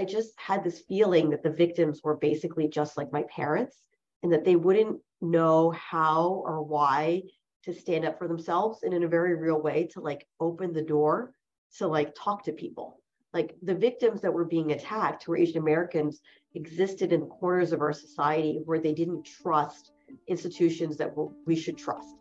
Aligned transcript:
I 0.00 0.06
just 0.06 0.32
had 0.38 0.64
this 0.64 0.80
feeling 0.88 1.28
that 1.28 1.42
the 1.42 1.50
victims 1.50 2.00
were 2.02 2.16
basically 2.16 2.68
just 2.68 2.96
like 2.96 3.12
my 3.12 3.22
parents 3.24 3.82
and 4.22 4.32
that 4.32 4.46
they 4.46 4.56
wouldn't 4.56 4.98
know 5.20 5.72
how 5.72 6.42
or 6.46 6.62
why 6.62 7.24
to 7.64 7.74
stand 7.74 8.06
up 8.06 8.16
for 8.16 8.26
themselves 8.26 8.82
and 8.82 8.94
in 8.94 9.02
a 9.02 9.08
very 9.08 9.34
real 9.34 9.60
way 9.60 9.90
to 9.92 10.00
like 10.00 10.26
open 10.40 10.72
the 10.72 10.80
door 10.80 11.34
to 11.76 11.86
like 11.86 12.14
talk 12.16 12.44
to 12.44 12.52
people. 12.52 13.02
Like 13.34 13.54
the 13.60 13.74
victims 13.74 14.22
that 14.22 14.32
were 14.32 14.46
being 14.46 14.72
attacked, 14.72 15.24
who 15.24 15.32
were 15.32 15.38
Asian 15.38 15.58
Americans, 15.58 16.22
existed 16.54 17.12
in 17.12 17.26
corners 17.26 17.72
of 17.72 17.82
our 17.82 17.92
society 17.92 18.62
where 18.64 18.80
they 18.80 18.94
didn't 18.94 19.26
trust 19.42 19.92
institutions 20.28 20.96
that 20.96 21.12
we 21.44 21.56
should 21.56 21.76
trust. 21.76 22.16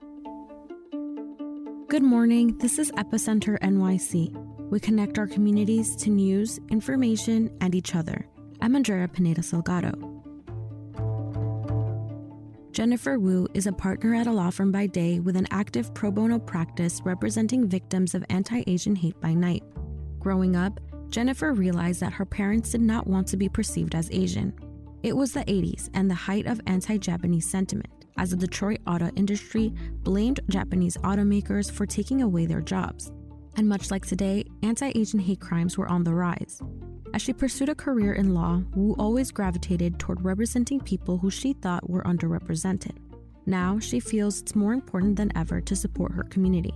Good 1.89 2.03
morning. 2.03 2.55
This 2.59 2.77
is 2.77 2.91
Epicenter 2.91 3.57
NYC. 3.61 4.69
We 4.69 4.79
connect 4.79 5.17
our 5.17 5.25
communities 5.25 5.95
to 5.95 6.11
news, 6.11 6.59
information, 6.69 7.49
and 7.61 7.73
each 7.73 7.95
other. 7.95 8.27
I'm 8.61 8.75
Andrea 8.75 9.07
Pineda 9.07 9.41
Salgado. 9.41 9.95
Jennifer 12.73 13.17
Wu 13.17 13.47
is 13.55 13.65
a 13.65 13.71
partner 13.71 14.13
at 14.13 14.27
a 14.27 14.31
law 14.31 14.51
firm 14.51 14.71
by 14.71 14.85
day 14.85 15.19
with 15.19 15.35
an 15.35 15.47
active 15.49 15.91
pro 15.95 16.11
bono 16.11 16.37
practice 16.37 17.01
representing 17.05 17.67
victims 17.67 18.13
of 18.13 18.23
anti 18.29 18.63
Asian 18.67 18.95
hate 18.95 19.19
by 19.19 19.33
night. 19.33 19.63
Growing 20.19 20.55
up, 20.55 20.79
Jennifer 21.09 21.53
realized 21.53 22.01
that 22.01 22.13
her 22.13 22.25
parents 22.25 22.69
did 22.69 22.81
not 22.81 23.07
want 23.07 23.27
to 23.29 23.35
be 23.35 23.49
perceived 23.49 23.95
as 23.95 24.11
Asian. 24.11 24.53
It 25.01 25.17
was 25.17 25.33
the 25.33 25.45
80s 25.45 25.89
and 25.95 26.07
the 26.07 26.13
height 26.13 26.45
of 26.45 26.61
anti 26.67 26.99
Japanese 26.99 27.49
sentiment, 27.49 27.98
as 28.19 28.31
the 28.31 28.37
Detroit 28.37 28.79
auto 28.85 29.09
industry 29.15 29.73
blamed 30.03 30.41
Japanese 30.49 30.97
automakers 30.97 31.71
for 31.71 31.85
taking 31.85 32.21
away 32.21 32.45
their 32.45 32.61
jobs. 32.61 33.11
And 33.55 33.67
much 33.67 33.89
like 33.89 34.05
today, 34.05 34.43
anti 34.61 34.91
Asian 34.93 35.19
hate 35.19 35.39
crimes 35.39 35.77
were 35.77 35.87
on 35.87 36.03
the 36.03 36.13
rise. 36.13 36.61
As 37.13 37.21
she 37.23 37.33
pursued 37.33 37.69
a 37.69 37.75
career 37.75 38.13
in 38.13 38.35
law, 38.35 38.61
Wu 38.75 38.93
always 38.99 39.31
gravitated 39.31 39.97
toward 39.97 40.23
representing 40.23 40.79
people 40.79 41.17
who 41.17 41.31
she 41.31 41.53
thought 41.53 41.89
were 41.89 42.03
underrepresented. 42.03 42.97
Now 43.45 43.79
she 43.79 43.99
feels 43.99 44.41
it's 44.41 44.55
more 44.55 44.73
important 44.73 45.15
than 45.15 45.35
ever 45.35 45.61
to 45.61 45.75
support 45.75 46.11
her 46.11 46.23
community. 46.23 46.73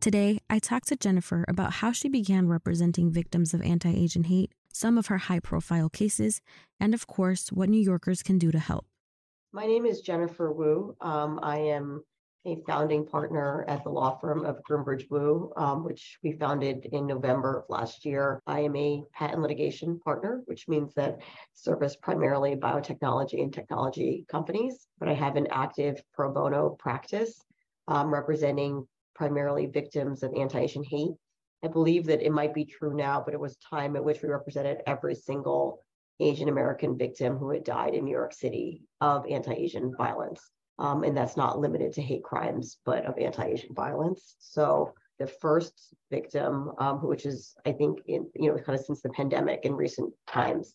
Today, 0.00 0.40
I 0.48 0.58
talked 0.58 0.88
to 0.88 0.96
Jennifer 0.96 1.44
about 1.46 1.74
how 1.74 1.92
she 1.92 2.08
began 2.08 2.48
representing 2.48 3.10
victims 3.10 3.54
of 3.54 3.62
anti 3.62 3.90
Asian 3.90 4.24
hate, 4.24 4.52
some 4.72 4.98
of 4.98 5.06
her 5.06 5.18
high 5.18 5.40
profile 5.40 5.88
cases, 5.88 6.40
and 6.78 6.94
of 6.94 7.06
course, 7.06 7.50
what 7.52 7.68
New 7.68 7.80
Yorkers 7.80 8.22
can 8.22 8.38
do 8.38 8.50
to 8.50 8.58
help. 8.58 8.86
My 9.52 9.66
name 9.66 9.86
is 9.86 10.00
Jennifer 10.00 10.52
Wu. 10.52 10.96
Um, 11.00 11.40
I 11.42 11.58
am 11.58 12.02
a 12.46 12.56
founding 12.66 13.04
partner 13.04 13.64
at 13.68 13.84
the 13.84 13.90
law 13.90 14.16
firm 14.18 14.44
of 14.46 14.60
Groombridge 14.68 15.10
Wu, 15.10 15.52
um, 15.56 15.84
which 15.84 16.18
we 16.22 16.32
founded 16.32 16.86
in 16.92 17.06
November 17.06 17.58
of 17.58 17.64
last 17.68 18.04
year. 18.04 18.40
I 18.46 18.60
am 18.60 18.74
a 18.76 19.02
patent 19.12 19.42
litigation 19.42 20.00
partner, 20.00 20.40
which 20.46 20.66
means 20.66 20.94
that 20.94 21.18
service 21.52 21.96
primarily 21.96 22.56
biotechnology 22.56 23.42
and 23.42 23.52
technology 23.52 24.24
companies, 24.30 24.86
but 24.98 25.08
I 25.08 25.14
have 25.14 25.36
an 25.36 25.48
active 25.50 26.02
pro 26.14 26.32
bono 26.32 26.70
practice 26.78 27.38
um, 27.88 28.12
representing 28.12 28.86
primarily 29.14 29.66
victims 29.66 30.22
of 30.22 30.32
anti-Asian 30.34 30.84
hate. 30.84 31.12
I 31.62 31.68
believe 31.68 32.06
that 32.06 32.22
it 32.22 32.32
might 32.32 32.54
be 32.54 32.64
true 32.64 32.94
now, 32.94 33.22
but 33.24 33.34
it 33.34 33.40
was 33.40 33.56
a 33.56 33.74
time 33.74 33.96
at 33.96 34.04
which 34.04 34.22
we 34.22 34.28
represented 34.28 34.82
every 34.86 35.14
single 35.14 35.84
Asian 36.18 36.48
American 36.48 36.96
victim 36.96 37.36
who 37.36 37.50
had 37.50 37.64
died 37.64 37.94
in 37.94 38.04
New 38.04 38.10
York 38.10 38.32
City 38.32 38.82
of 39.00 39.26
anti-Asian 39.26 39.94
violence. 39.96 40.40
Um, 40.78 41.04
and 41.04 41.16
that's 41.16 41.36
not 41.36 41.58
limited 41.58 41.92
to 41.94 42.02
hate 42.02 42.22
crimes, 42.22 42.78
but 42.84 43.04
of 43.04 43.18
anti-Asian 43.18 43.74
violence. 43.74 44.36
So 44.38 44.94
the 45.18 45.26
first 45.26 45.94
victim, 46.10 46.72
um, 46.78 47.06
which 47.06 47.26
is 47.26 47.54
I 47.66 47.72
think 47.72 48.00
in 48.06 48.30
you 48.34 48.50
know 48.50 48.58
kind 48.58 48.78
of 48.78 48.84
since 48.84 49.02
the 49.02 49.10
pandemic 49.10 49.60
in 49.64 49.74
recent 49.74 50.12
times, 50.26 50.74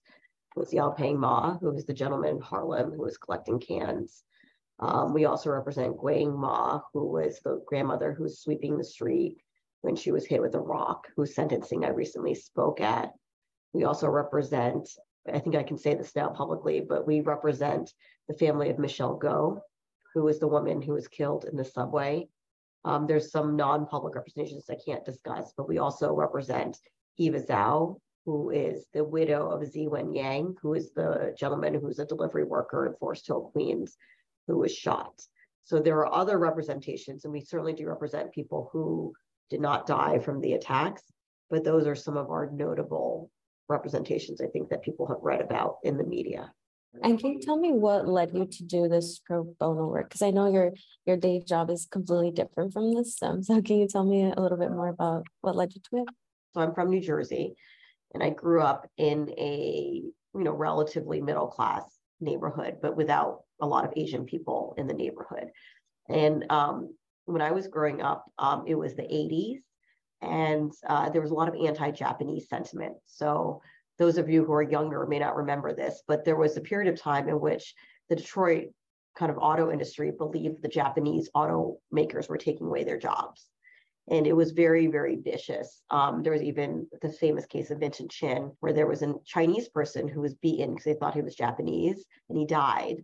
was 0.55 0.71
Yao 0.71 0.91
Pang 0.91 1.19
Ma, 1.19 1.57
who 1.57 1.71
was 1.71 1.85
the 1.85 1.93
gentleman 1.93 2.35
in 2.35 2.41
Harlem 2.41 2.91
who 2.91 3.01
was 3.01 3.17
collecting 3.17 3.59
cans 3.59 4.23
um, 4.79 5.13
we 5.13 5.25
also 5.25 5.51
represent 5.51 5.97
GuiYing 5.97 6.35
Ma, 6.35 6.81
who 6.93 7.05
was 7.05 7.39
the 7.43 7.61
grandmother 7.65 8.13
who 8.13 8.23
was 8.23 8.41
sweeping 8.41 8.77
the 8.77 8.83
street 8.83 9.37
when 9.85 9.95
she 9.95 10.11
was 10.11 10.25
hit 10.25 10.41
with 10.41 10.55
a 10.55 10.59
rock, 10.59 11.07
whose 11.15 11.35
sentencing 11.35 11.85
I 11.85 11.89
recently 11.89 12.33
spoke 12.33 12.81
at. 12.81 13.11
We 13.71 13.83
also 13.83 14.07
represent, 14.09 14.89
I 15.31 15.37
think 15.37 15.55
I 15.55 15.61
can 15.61 15.77
say 15.77 15.93
this 15.93 16.15
now 16.15 16.29
publicly, 16.29 16.81
but 16.81 17.05
we 17.05 17.21
represent 17.21 17.93
the 18.27 18.33
family 18.33 18.71
of 18.71 18.79
Michelle 18.79 19.15
Go, 19.15 19.61
who 20.15 20.23
was 20.23 20.39
the 20.39 20.47
woman 20.47 20.81
who 20.81 20.93
was 20.93 21.07
killed 21.07 21.45
in 21.45 21.55
the 21.55 21.63
subway. 21.63 22.27
Um, 22.83 23.05
there's 23.05 23.31
some 23.31 23.55
non-public 23.55 24.15
representations 24.15 24.65
I 24.69 24.77
can't 24.83 25.05
discuss, 25.05 25.53
but 25.55 25.69
we 25.69 25.77
also 25.77 26.13
represent 26.13 26.79
Eva 27.17 27.41
Zhao, 27.41 27.97
who 28.25 28.49
is 28.49 28.87
the 28.91 29.03
widow 29.03 29.51
of 29.51 29.63
Wen 29.75 30.15
Yang, 30.15 30.55
who 30.63 30.73
is 30.73 30.93
the 30.93 31.35
gentleman 31.37 31.75
who's 31.75 31.99
a 31.99 32.05
delivery 32.05 32.43
worker 32.43 32.87
in 32.87 32.95
Forest 32.95 33.27
Hill, 33.27 33.51
Queens, 33.53 33.97
who 34.47 34.57
was 34.57 34.73
shot. 34.73 35.13
So 35.63 35.79
there 35.79 35.97
are 35.97 36.13
other 36.13 36.39
representations, 36.39 37.23
and 37.23 37.31
we 37.31 37.41
certainly 37.41 37.73
do 37.73 37.87
represent 37.87 38.31
people 38.31 38.69
who 38.71 39.13
did 39.49 39.61
not 39.61 39.87
die 39.87 40.19
from 40.19 40.41
the 40.41 40.53
attacks, 40.53 41.03
but 41.49 41.63
those 41.63 41.87
are 41.87 41.95
some 41.95 42.17
of 42.17 42.29
our 42.29 42.49
notable 42.51 43.29
representations 43.69 44.41
I 44.41 44.47
think 44.47 44.69
that 44.69 44.83
people 44.83 45.07
have 45.07 45.17
read 45.21 45.41
about 45.41 45.77
in 45.83 45.97
the 45.97 46.03
media. 46.03 46.51
And 47.03 47.19
can 47.19 47.33
you 47.33 47.39
tell 47.41 47.57
me 47.57 47.71
what 47.73 48.07
led 48.07 48.33
you 48.33 48.45
to 48.45 48.63
do 48.63 48.87
this 48.87 49.19
pro 49.19 49.43
bono 49.59 49.87
work? 49.87 50.09
Because 50.09 50.21
I 50.21 50.31
know 50.31 50.49
your 50.49 50.71
your 51.05 51.17
day 51.17 51.41
job 51.41 51.69
is 51.69 51.85
completely 51.85 52.31
different 52.31 52.73
from 52.73 52.93
this. 52.93 53.21
Um, 53.21 53.43
so 53.43 53.61
can 53.61 53.77
you 53.77 53.87
tell 53.87 54.05
me 54.05 54.31
a 54.31 54.39
little 54.39 54.57
bit 54.57 54.71
more 54.71 54.87
about 54.87 55.25
what 55.41 55.55
led 55.55 55.73
you 55.73 55.81
to 55.89 56.03
it? 56.03 56.07
So 56.53 56.61
I'm 56.61 56.73
from 56.73 56.89
New 56.89 57.01
Jersey, 57.01 57.55
and 58.13 58.23
I 58.23 58.29
grew 58.29 58.61
up 58.61 58.89
in 58.97 59.29
a 59.37 60.03
you 60.33 60.43
know 60.43 60.53
relatively 60.53 61.21
middle 61.21 61.47
class 61.47 61.83
neighborhood, 62.21 62.77
but 62.81 62.95
without 62.95 63.41
a 63.61 63.67
lot 63.67 63.85
of 63.85 63.93
Asian 63.97 64.25
people 64.25 64.73
in 64.77 64.87
the 64.87 64.93
neighborhood. 64.93 65.49
And 66.07 66.45
um, 66.49 66.95
when 67.25 67.41
I 67.41 67.51
was 67.51 67.67
growing 67.67 68.01
up, 68.01 68.25
um, 68.37 68.63
it 68.67 68.75
was 68.75 68.95
the 68.95 69.03
80s, 69.03 69.59
and 70.21 70.71
uh, 70.87 71.09
there 71.09 71.21
was 71.21 71.31
a 71.31 71.35
lot 71.35 71.47
of 71.47 71.55
anti 71.55 71.91
Japanese 71.91 72.47
sentiment. 72.49 72.95
So, 73.05 73.61
those 73.97 74.17
of 74.17 74.29
you 74.29 74.43
who 74.43 74.53
are 74.53 74.61
younger 74.61 75.05
may 75.07 75.19
not 75.19 75.37
remember 75.37 75.73
this, 75.73 76.01
but 76.07 76.25
there 76.25 76.35
was 76.35 76.57
a 76.57 76.61
period 76.61 76.93
of 76.93 76.99
time 76.99 77.29
in 77.29 77.39
which 77.39 77.73
the 78.09 78.15
Detroit 78.15 78.67
kind 79.17 79.31
of 79.31 79.37
auto 79.37 79.71
industry 79.71 80.11
believed 80.11 80.61
the 80.61 80.67
Japanese 80.67 81.29
automakers 81.33 82.27
were 82.27 82.37
taking 82.37 82.67
away 82.67 82.83
their 82.83 82.97
jobs. 82.97 83.45
And 84.09 84.27
it 84.27 84.35
was 84.35 84.51
very, 84.51 84.87
very 84.87 85.15
vicious. 85.15 85.81
Um, 85.89 86.21
there 86.21 86.33
was 86.33 86.43
even 86.43 86.87
the 87.01 87.09
famous 87.09 87.45
case 87.45 87.71
of 87.71 87.79
Vincent 87.79 88.11
Chin, 88.11 88.51
where 88.59 88.73
there 88.73 88.85
was 88.85 89.01
a 89.01 89.15
Chinese 89.25 89.69
person 89.69 90.09
who 90.09 90.19
was 90.19 90.35
beaten 90.35 90.71
because 90.71 90.83
they 90.83 90.93
thought 90.95 91.15
he 91.15 91.21
was 91.21 91.35
Japanese 91.35 92.05
and 92.29 92.37
he 92.37 92.45
died 92.45 92.97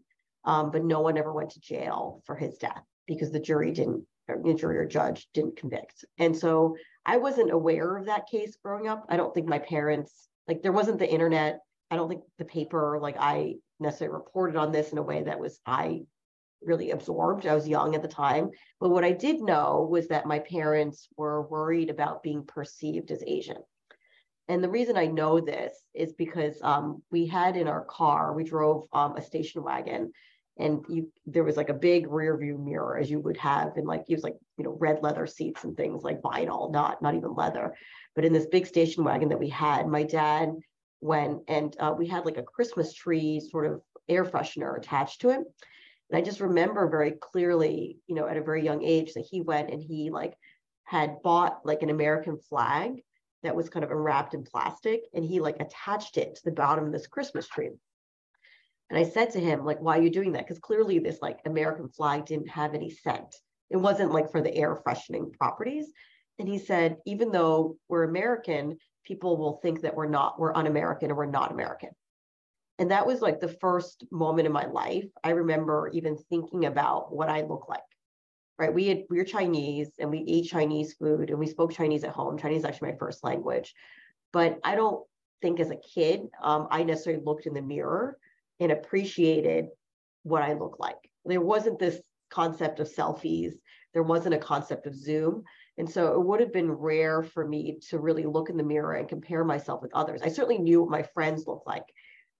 um, 0.43 0.71
but 0.71 0.83
no 0.83 1.01
one 1.01 1.17
ever 1.17 1.31
went 1.31 1.51
to 1.51 1.59
jail 1.59 2.21
for 2.25 2.35
his 2.35 2.57
death 2.57 2.83
because 3.07 3.31
the 3.31 3.39
jury 3.39 3.71
didn't, 3.71 4.05
the 4.27 4.53
jury 4.53 4.77
or 4.77 4.85
judge 4.85 5.27
didn't 5.33 5.57
convict. 5.57 6.05
And 6.17 6.35
so 6.35 6.75
I 7.05 7.17
wasn't 7.17 7.51
aware 7.51 7.97
of 7.97 8.05
that 8.05 8.27
case 8.29 8.57
growing 8.63 8.87
up. 8.87 9.05
I 9.09 9.17
don't 9.17 9.33
think 9.33 9.47
my 9.47 9.59
parents, 9.59 10.27
like, 10.47 10.61
there 10.61 10.71
wasn't 10.71 10.99
the 10.99 11.11
internet. 11.11 11.59
I 11.89 11.95
don't 11.95 12.07
think 12.07 12.23
the 12.37 12.45
paper, 12.45 12.99
like, 13.01 13.17
I 13.19 13.55
necessarily 13.79 14.15
reported 14.15 14.55
on 14.55 14.71
this 14.71 14.91
in 14.91 14.97
a 14.97 15.03
way 15.03 15.23
that 15.23 15.39
was 15.39 15.59
I 15.65 16.01
really 16.61 16.91
absorbed. 16.91 17.47
I 17.47 17.55
was 17.55 17.67
young 17.67 17.95
at 17.95 18.01
the 18.01 18.07
time. 18.07 18.51
But 18.79 18.89
what 18.89 19.03
I 19.03 19.11
did 19.11 19.41
know 19.41 19.87
was 19.89 20.07
that 20.09 20.27
my 20.27 20.39
parents 20.39 21.07
were 21.17 21.47
worried 21.47 21.89
about 21.89 22.23
being 22.23 22.45
perceived 22.45 23.11
as 23.11 23.23
Asian. 23.25 23.57
And 24.47 24.63
the 24.63 24.69
reason 24.69 24.97
I 24.97 25.07
know 25.07 25.39
this 25.39 25.73
is 25.93 26.13
because 26.13 26.59
um, 26.61 27.01
we 27.11 27.25
had 27.25 27.55
in 27.55 27.67
our 27.67 27.85
car, 27.85 28.33
we 28.33 28.43
drove 28.43 28.85
um, 28.93 29.15
a 29.15 29.21
station 29.21 29.63
wagon 29.63 30.11
and 30.61 30.85
you 30.87 31.11
there 31.25 31.43
was 31.43 31.57
like 31.57 31.69
a 31.69 31.73
big 31.73 32.07
rear 32.09 32.37
view 32.37 32.57
mirror 32.57 32.97
as 32.97 33.09
you 33.09 33.19
would 33.19 33.37
have 33.37 33.77
in 33.77 33.85
like 33.85 34.03
use 34.07 34.23
like 34.23 34.37
you 34.57 34.63
know 34.63 34.77
red 34.79 34.99
leather 35.01 35.25
seats 35.25 35.63
and 35.63 35.75
things 35.75 36.03
like 36.03 36.21
vinyl 36.21 36.71
not 36.71 37.01
not 37.01 37.15
even 37.15 37.33
leather. 37.33 37.75
But 38.15 38.25
in 38.25 38.33
this 38.33 38.47
big 38.47 38.67
station 38.67 39.03
wagon 39.03 39.29
that 39.29 39.39
we 39.39 39.49
had 39.49 39.87
my 39.87 40.03
dad 40.03 40.53
went 41.01 41.41
and 41.47 41.75
uh, 41.79 41.93
we 41.97 42.07
had 42.07 42.25
like 42.25 42.37
a 42.37 42.43
christmas 42.43 42.93
tree 42.93 43.39
sort 43.39 43.65
of 43.65 43.81
air 44.07 44.23
freshener 44.23 44.77
attached 44.77 45.21
to 45.21 45.29
it 45.29 45.39
and 45.39 46.13
i 46.13 46.21
just 46.21 46.39
remember 46.39 46.87
very 46.87 47.11
clearly 47.11 47.97
you 48.07 48.15
know 48.15 48.27
at 48.27 48.37
a 48.37 48.43
very 48.43 48.63
young 48.63 48.83
age 48.83 49.13
that 49.13 49.25
he 49.29 49.41
went 49.41 49.71
and 49.71 49.81
he 49.81 50.11
like 50.11 50.35
had 50.83 51.21
bought 51.23 51.59
like 51.65 51.81
an 51.81 51.89
american 51.89 52.37
flag 52.37 53.01
that 53.43 53.55
was 53.55 53.69
kind 53.69 53.83
of 53.83 53.89
wrapped 53.89 54.35
in 54.35 54.43
plastic 54.43 55.01
and 55.13 55.25
he 55.25 55.39
like 55.39 55.59
attached 55.59 56.17
it 56.17 56.35
to 56.35 56.41
the 56.45 56.51
bottom 56.51 56.85
of 56.85 56.91
this 56.91 57.07
christmas 57.07 57.47
tree 57.47 57.71
and 58.91 58.99
I 58.99 59.09
said 59.09 59.31
to 59.31 59.39
him, 59.39 59.65
like, 59.65 59.79
why 59.81 59.97
are 59.97 60.01
you 60.03 60.09
doing 60.11 60.33
that? 60.33 60.45
Because 60.45 60.59
clearly 60.59 60.99
this 60.99 61.19
like 61.21 61.39
American 61.45 61.87
flag 61.87 62.25
didn't 62.25 62.49
have 62.49 62.75
any 62.75 62.91
scent. 62.91 63.33
It 63.69 63.77
wasn't 63.77 64.11
like 64.11 64.31
for 64.31 64.41
the 64.41 64.53
air 64.53 64.75
freshening 64.75 65.31
properties. 65.31 65.93
And 66.39 66.47
he 66.47 66.59
said, 66.59 66.97
even 67.05 67.31
though 67.31 67.77
we're 67.87 68.03
American, 68.03 68.77
people 69.05 69.37
will 69.37 69.59
think 69.63 69.81
that 69.81 69.95
we're 69.95 70.09
not, 70.09 70.39
we're 70.39 70.53
un-American 70.55 71.09
or 71.09 71.15
we're 71.15 71.25
not 71.25 71.51
American. 71.53 71.91
And 72.79 72.91
that 72.91 73.07
was 73.07 73.21
like 73.21 73.39
the 73.39 73.55
first 73.61 74.03
moment 74.11 74.45
in 74.45 74.51
my 74.51 74.65
life. 74.65 75.05
I 75.23 75.29
remember 75.31 75.89
even 75.93 76.17
thinking 76.17 76.65
about 76.65 77.15
what 77.15 77.29
I 77.29 77.41
look 77.43 77.69
like. 77.69 77.79
right? 78.61 78.73
We 78.73 78.87
had 78.87 79.03
we 79.09 79.17
were 79.17 79.23
Chinese 79.25 79.89
and 79.99 80.11
we 80.11 80.23
ate 80.27 80.47
Chinese 80.47 80.93
food 80.93 81.29
and 81.31 81.39
we 81.39 81.47
spoke 81.47 81.73
Chinese 81.73 82.03
at 82.03 82.11
home. 82.11 82.37
Chinese 82.37 82.59
is 82.59 82.65
actually 82.65 82.91
my 82.91 82.97
first 82.97 83.23
language, 83.23 83.73
but 84.31 84.59
I 84.63 84.75
don't 84.75 85.03
think 85.41 85.59
as 85.59 85.71
a 85.71 85.77
kid 85.77 86.27
um, 86.43 86.67
I 86.69 86.83
necessarily 86.83 87.23
looked 87.23 87.47
in 87.47 87.55
the 87.55 87.61
mirror 87.61 88.17
and 88.61 88.71
appreciated 88.71 89.65
what 90.23 90.43
I 90.43 90.53
look 90.53 90.77
like. 90.79 90.95
There 91.25 91.41
wasn't 91.41 91.79
this 91.79 91.99
concept 92.29 92.79
of 92.79 92.87
selfies. 92.87 93.53
There 93.93 94.03
wasn't 94.03 94.35
a 94.35 94.39
concept 94.39 94.87
of 94.87 94.95
Zoom. 94.95 95.43
And 95.77 95.89
so 95.89 96.13
it 96.13 96.25
would 96.25 96.39
have 96.39 96.53
been 96.53 96.71
rare 96.71 97.23
for 97.23 97.45
me 97.45 97.79
to 97.89 97.99
really 97.99 98.25
look 98.25 98.49
in 98.49 98.57
the 98.57 98.63
mirror 98.63 98.93
and 98.93 99.09
compare 99.09 99.43
myself 99.43 99.81
with 99.81 99.93
others. 99.93 100.21
I 100.21 100.29
certainly 100.29 100.59
knew 100.59 100.81
what 100.81 100.91
my 100.91 101.03
friends 101.03 101.47
looked 101.47 101.67
like. 101.67 101.83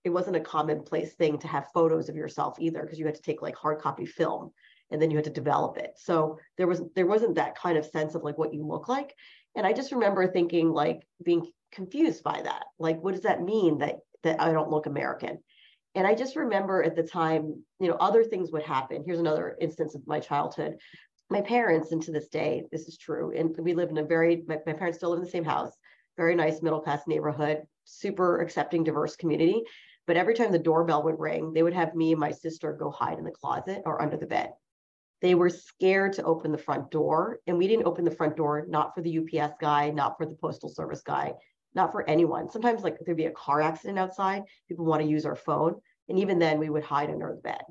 It 0.03 0.11
wasn't 0.11 0.35
a 0.35 0.41
commonplace 0.41 1.13
thing 1.13 1.37
to 1.39 1.47
have 1.47 1.71
photos 1.73 2.07
of 2.07 2.15
yourself 2.15 2.57
either, 2.59 2.81
because 2.81 2.99
you 2.99 3.05
had 3.05 3.15
to 3.15 3.21
take 3.21 3.41
like 3.41 3.55
hard 3.55 3.79
copy 3.79 4.05
film 4.05 4.51
and 4.91 5.01
then 5.01 5.09
you 5.09 5.17
had 5.17 5.25
to 5.25 5.31
develop 5.31 5.77
it. 5.77 5.91
So 5.97 6.37
there 6.57 6.67
was 6.67 6.81
there 6.95 7.07
wasn't 7.07 7.35
that 7.35 7.57
kind 7.57 7.77
of 7.77 7.85
sense 7.85 8.13
of 8.13 8.23
like 8.23 8.37
what 8.37 8.53
you 8.53 8.65
look 8.65 8.87
like. 8.87 9.13
And 9.55 9.65
I 9.65 9.73
just 9.73 9.91
remember 9.91 10.27
thinking 10.27 10.69
like 10.69 11.01
being 11.23 11.47
confused 11.71 12.23
by 12.23 12.41
that. 12.41 12.63
Like, 12.77 13.01
what 13.01 13.13
does 13.13 13.23
that 13.23 13.41
mean 13.41 13.79
that 13.79 13.97
that 14.23 14.41
I 14.41 14.51
don't 14.51 14.69
look 14.69 14.85
American? 14.85 15.39
And 15.95 16.07
I 16.07 16.15
just 16.15 16.35
remember 16.35 16.83
at 16.83 16.95
the 16.95 17.03
time, 17.03 17.63
you 17.79 17.87
know, 17.89 17.97
other 17.99 18.23
things 18.23 18.51
would 18.51 18.63
happen. 18.63 19.03
Here's 19.05 19.19
another 19.19 19.57
instance 19.59 19.93
of 19.93 20.07
my 20.07 20.19
childhood. 20.19 20.77
My 21.29 21.41
parents, 21.41 21.91
and 21.91 22.01
to 22.03 22.11
this 22.11 22.27
day, 22.27 22.63
this 22.71 22.87
is 22.87 22.97
true. 22.97 23.33
And 23.35 23.55
we 23.57 23.73
live 23.73 23.89
in 23.89 23.97
a 23.97 24.03
very, 24.03 24.43
my, 24.47 24.59
my 24.65 24.73
parents 24.73 24.97
still 24.97 25.09
live 25.09 25.19
in 25.19 25.25
the 25.25 25.31
same 25.31 25.43
house, 25.43 25.71
very 26.17 26.35
nice 26.35 26.61
middle 26.61 26.81
class 26.81 27.07
neighborhood, 27.07 27.63
super 27.83 28.41
accepting, 28.41 28.83
diverse 28.83 29.15
community. 29.15 29.63
But 30.07 30.17
every 30.17 30.33
time 30.33 30.51
the 30.51 30.59
doorbell 30.59 31.03
would 31.03 31.19
ring, 31.19 31.53
they 31.53 31.63
would 31.63 31.73
have 31.73 31.95
me 31.95 32.11
and 32.11 32.19
my 32.19 32.31
sister 32.31 32.73
go 32.73 32.89
hide 32.89 33.17
in 33.17 33.25
the 33.25 33.31
closet 33.31 33.81
or 33.85 34.01
under 34.01 34.17
the 34.17 34.25
bed. 34.25 34.51
They 35.21 35.35
were 35.35 35.49
scared 35.49 36.13
to 36.13 36.23
open 36.23 36.51
the 36.51 36.57
front 36.57 36.89
door. 36.89 37.39
And 37.47 37.57
we 37.57 37.67
didn't 37.67 37.85
open 37.85 38.05
the 38.05 38.11
front 38.11 38.35
door, 38.35 38.65
not 38.67 38.95
for 38.95 39.01
the 39.01 39.19
UPS 39.19 39.55
guy, 39.59 39.89
not 39.91 40.17
for 40.17 40.25
the 40.25 40.35
postal 40.35 40.69
service 40.69 41.01
guy, 41.01 41.33
not 41.73 41.91
for 41.91 42.07
anyone. 42.09 42.49
Sometimes 42.49 42.83
like 42.83 42.97
there'd 42.99 43.17
be 43.17 43.25
a 43.25 43.31
car 43.31 43.61
accident 43.61 43.99
outside, 43.99 44.43
people 44.67 44.85
want 44.85 45.01
to 45.01 45.07
use 45.07 45.25
our 45.25 45.35
phone. 45.35 45.75
And 46.09 46.19
even 46.19 46.39
then 46.39 46.59
we 46.59 46.69
would 46.69 46.83
hide 46.83 47.09
under 47.09 47.33
the 47.33 47.41
bed. 47.41 47.61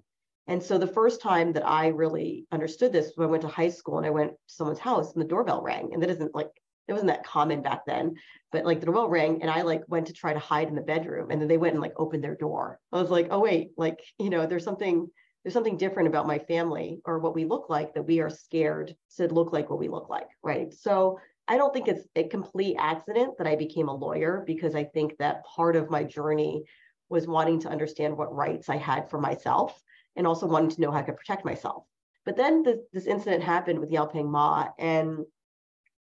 And 0.46 0.62
so 0.62 0.78
the 0.78 0.86
first 0.86 1.20
time 1.20 1.52
that 1.52 1.66
I 1.66 1.88
really 1.88 2.46
understood 2.50 2.92
this 2.92 3.12
when 3.14 3.28
I 3.28 3.30
went 3.30 3.42
to 3.42 3.48
high 3.48 3.68
school 3.68 3.98
and 3.98 4.06
I 4.06 4.10
went 4.10 4.32
to 4.32 4.36
someone's 4.46 4.78
house 4.78 5.12
and 5.12 5.22
the 5.22 5.28
doorbell 5.28 5.62
rang. 5.62 5.90
And 5.92 6.02
that 6.02 6.10
isn't 6.10 6.34
like 6.34 6.50
it 6.88 6.92
wasn't 6.92 7.10
that 7.10 7.24
common 7.24 7.62
back 7.62 7.86
then, 7.86 8.16
but 8.50 8.64
like 8.64 8.80
the 8.80 8.86
doorbell 8.86 9.08
rang 9.08 9.42
and 9.42 9.50
I 9.50 9.62
like 9.62 9.82
went 9.86 10.08
to 10.08 10.12
try 10.12 10.32
to 10.32 10.40
hide 10.40 10.66
in 10.66 10.74
the 10.74 10.80
bedroom 10.80 11.30
and 11.30 11.40
then 11.40 11.46
they 11.46 11.56
went 11.56 11.74
and 11.74 11.80
like 11.80 11.92
opened 11.96 12.24
their 12.24 12.34
door. 12.34 12.80
I 12.92 13.00
was 13.00 13.10
like, 13.10 13.28
oh 13.30 13.38
wait, 13.38 13.70
like, 13.76 14.00
you 14.18 14.28
know, 14.28 14.44
there's 14.44 14.64
something 14.64 15.08
there's 15.44 15.54
something 15.54 15.76
different 15.76 16.08
about 16.08 16.26
my 16.26 16.38
family 16.38 17.00
or 17.04 17.18
what 17.18 17.34
we 17.34 17.44
look 17.44 17.70
like 17.70 17.94
that 17.94 18.06
we 18.06 18.20
are 18.20 18.28
scared 18.28 18.94
to 19.16 19.28
look 19.28 19.52
like 19.52 19.70
what 19.70 19.78
we 19.78 19.88
look 19.88 20.10
like. 20.10 20.28
Right. 20.42 20.74
So 20.74 21.18
I 21.50 21.56
don't 21.56 21.74
think 21.74 21.88
it's 21.88 22.06
a 22.14 22.28
complete 22.28 22.76
accident 22.78 23.36
that 23.38 23.46
I 23.48 23.56
became 23.56 23.88
a 23.88 23.94
lawyer 23.94 24.44
because 24.46 24.76
I 24.76 24.84
think 24.84 25.18
that 25.18 25.44
part 25.44 25.74
of 25.74 25.90
my 25.90 26.04
journey 26.04 26.62
was 27.08 27.26
wanting 27.26 27.58
to 27.62 27.68
understand 27.68 28.16
what 28.16 28.32
rights 28.32 28.68
I 28.68 28.76
had 28.76 29.10
for 29.10 29.20
myself 29.20 29.82
and 30.14 30.28
also 30.28 30.46
wanting 30.46 30.70
to 30.70 30.80
know 30.80 30.92
how 30.92 30.98
I 30.98 31.02
could 31.02 31.16
protect 31.16 31.44
myself. 31.44 31.84
But 32.24 32.36
then 32.36 32.62
this, 32.62 32.78
this 32.92 33.06
incident 33.06 33.42
happened 33.42 33.80
with 33.80 33.90
Yaopeng 33.90 34.30
Ma, 34.30 34.68
and 34.78 35.26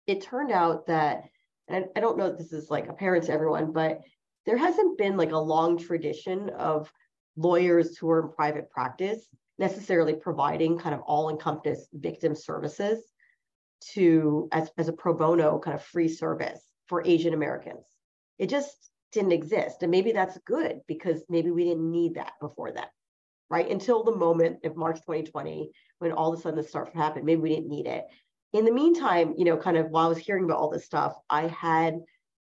it 0.06 0.23
turned 0.23 0.50
out 0.50 0.87
that, 0.87 1.25
and 1.69 1.88
I 1.94 2.00
don't 2.00 2.17
know 2.17 2.29
if 2.29 2.38
this 2.38 2.55
is 2.55 2.70
like 2.70 2.88
apparent 2.88 3.26
to 3.26 3.32
everyone, 3.32 3.73
but 3.73 4.00
there 4.47 4.56
hasn't 4.56 4.97
been 4.97 5.19
like 5.19 5.32
a 5.32 5.38
long 5.38 5.76
tradition 5.76 6.49
of 6.50 6.90
lawyers 7.37 7.99
who 7.99 8.08
are 8.08 8.23
in 8.23 8.32
private 8.32 8.70
practice 8.70 9.29
necessarily 9.58 10.14
providing 10.14 10.79
kind 10.79 10.94
of 10.94 11.02
all 11.02 11.29
encompass 11.29 11.87
victim 11.93 12.35
services 12.35 13.12
to 13.93 14.49
as, 14.53 14.71
as 14.79 14.89
a 14.89 14.93
pro 14.93 15.15
bono 15.15 15.59
kind 15.59 15.75
of 15.75 15.83
free 15.83 16.09
service 16.09 16.61
for 16.89 17.07
Asian 17.07 17.35
Americans. 17.35 17.85
It 18.39 18.49
just 18.49 18.91
didn't 19.13 19.33
exist. 19.33 19.83
And 19.83 19.91
maybe 19.91 20.13
that's 20.13 20.39
good 20.45 20.81
because 20.87 21.23
maybe 21.29 21.51
we 21.51 21.65
didn't 21.65 21.91
need 21.91 22.15
that 22.15 22.33
before 22.41 22.73
that, 22.73 22.91
right? 23.49 23.71
Until 23.71 24.03
the 24.03 24.17
moment 24.17 24.65
of 24.65 24.77
March 24.77 24.97
2020, 24.97 25.71
when 25.99 26.13
all 26.13 26.33
of 26.33 26.39
a 26.39 26.43
sudden 26.43 26.57
this 26.57 26.69
started 26.69 26.93
to 26.93 26.99
happen, 26.99 27.25
maybe 27.25 27.41
we 27.41 27.49
didn't 27.49 27.69
need 27.69 27.87
it. 27.87 28.05
In 28.53 28.65
the 28.65 28.73
meantime, 28.73 29.35
you 29.37 29.45
know, 29.45 29.57
kind 29.57 29.77
of 29.77 29.91
while 29.91 30.07
I 30.07 30.09
was 30.09 30.19
hearing 30.19 30.45
about 30.45 30.59
all 30.59 30.71
this 30.71 30.85
stuff, 30.85 31.15
I 31.31 31.49
had 31.49 32.01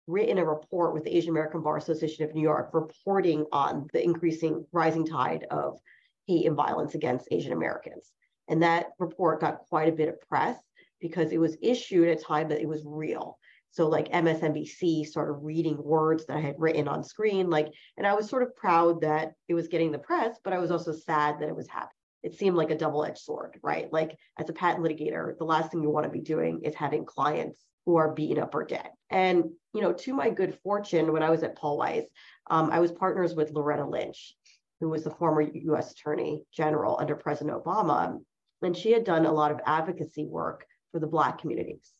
written 0.06 0.38
a 0.38 0.44
report 0.44 0.92
with 0.92 1.04
the 1.04 1.16
Asian 1.16 1.30
American 1.30 1.62
Bar 1.62 1.78
Association 1.78 2.24
of 2.24 2.34
New 2.34 2.42
York 2.42 2.70
reporting 2.72 3.46
on 3.52 3.88
the 3.92 4.02
increasing 4.02 4.66
rising 4.72 5.06
tide 5.06 5.46
of 5.50 5.78
hate 6.26 6.46
and 6.46 6.56
violence 6.56 6.94
against 6.94 7.28
Asian 7.30 7.52
Americans. 7.52 8.10
And 8.48 8.62
that 8.62 8.88
report 8.98 9.40
got 9.40 9.60
quite 9.70 9.88
a 9.88 9.96
bit 9.96 10.08
of 10.08 10.20
press 10.28 10.58
because 11.04 11.32
it 11.32 11.38
was 11.38 11.58
issued 11.60 12.08
at 12.08 12.18
a 12.18 12.24
time 12.24 12.48
that 12.48 12.62
it 12.62 12.66
was 12.66 12.82
real. 12.86 13.36
So 13.72 13.86
like 13.86 14.10
MSNBC 14.10 15.04
started 15.04 15.34
reading 15.34 15.76
words 15.76 16.24
that 16.24 16.38
I 16.38 16.40
had 16.40 16.54
written 16.56 16.88
on 16.88 17.04
screen, 17.04 17.50
like, 17.50 17.68
and 17.98 18.06
I 18.06 18.14
was 18.14 18.26
sort 18.26 18.42
of 18.42 18.56
proud 18.56 19.02
that 19.02 19.32
it 19.46 19.52
was 19.52 19.68
getting 19.68 19.92
the 19.92 19.98
press, 19.98 20.38
but 20.42 20.54
I 20.54 20.58
was 20.58 20.70
also 20.70 20.92
sad 20.92 21.40
that 21.40 21.50
it 21.50 21.54
was 21.54 21.68
happening. 21.68 21.90
It 22.22 22.32
seemed 22.32 22.56
like 22.56 22.70
a 22.70 22.78
double-edged 22.78 23.18
sword, 23.18 23.60
right? 23.62 23.92
Like 23.92 24.16
as 24.38 24.48
a 24.48 24.54
patent 24.54 24.82
litigator, 24.82 25.36
the 25.36 25.44
last 25.44 25.70
thing 25.70 25.82
you 25.82 25.90
want 25.90 26.04
to 26.04 26.10
be 26.10 26.22
doing 26.22 26.62
is 26.64 26.74
having 26.74 27.04
clients 27.04 27.60
who 27.84 27.96
are 27.96 28.14
beaten 28.14 28.42
up 28.42 28.54
or 28.54 28.64
dead. 28.64 28.88
And 29.10 29.44
you 29.74 29.82
know, 29.82 29.92
to 29.92 30.14
my 30.14 30.30
good 30.30 30.58
fortune, 30.62 31.12
when 31.12 31.22
I 31.22 31.28
was 31.28 31.42
at 31.42 31.58
Paul 31.58 31.76
Weiss, 31.76 32.04
um, 32.48 32.70
I 32.70 32.80
was 32.80 32.92
partners 32.92 33.34
with 33.34 33.50
Loretta 33.50 33.84
Lynch, 33.84 34.34
who 34.80 34.88
was 34.88 35.04
the 35.04 35.10
former 35.10 35.42
U.S. 35.42 35.92
Attorney 35.92 36.44
General 36.50 36.96
under 36.98 37.14
President 37.14 37.62
Obama, 37.62 38.18
and 38.62 38.74
she 38.74 38.92
had 38.92 39.04
done 39.04 39.26
a 39.26 39.32
lot 39.32 39.50
of 39.50 39.60
advocacy 39.66 40.24
work 40.24 40.64
for 40.94 41.00
the 41.00 41.06
Black 41.08 41.40
communities. 41.40 41.90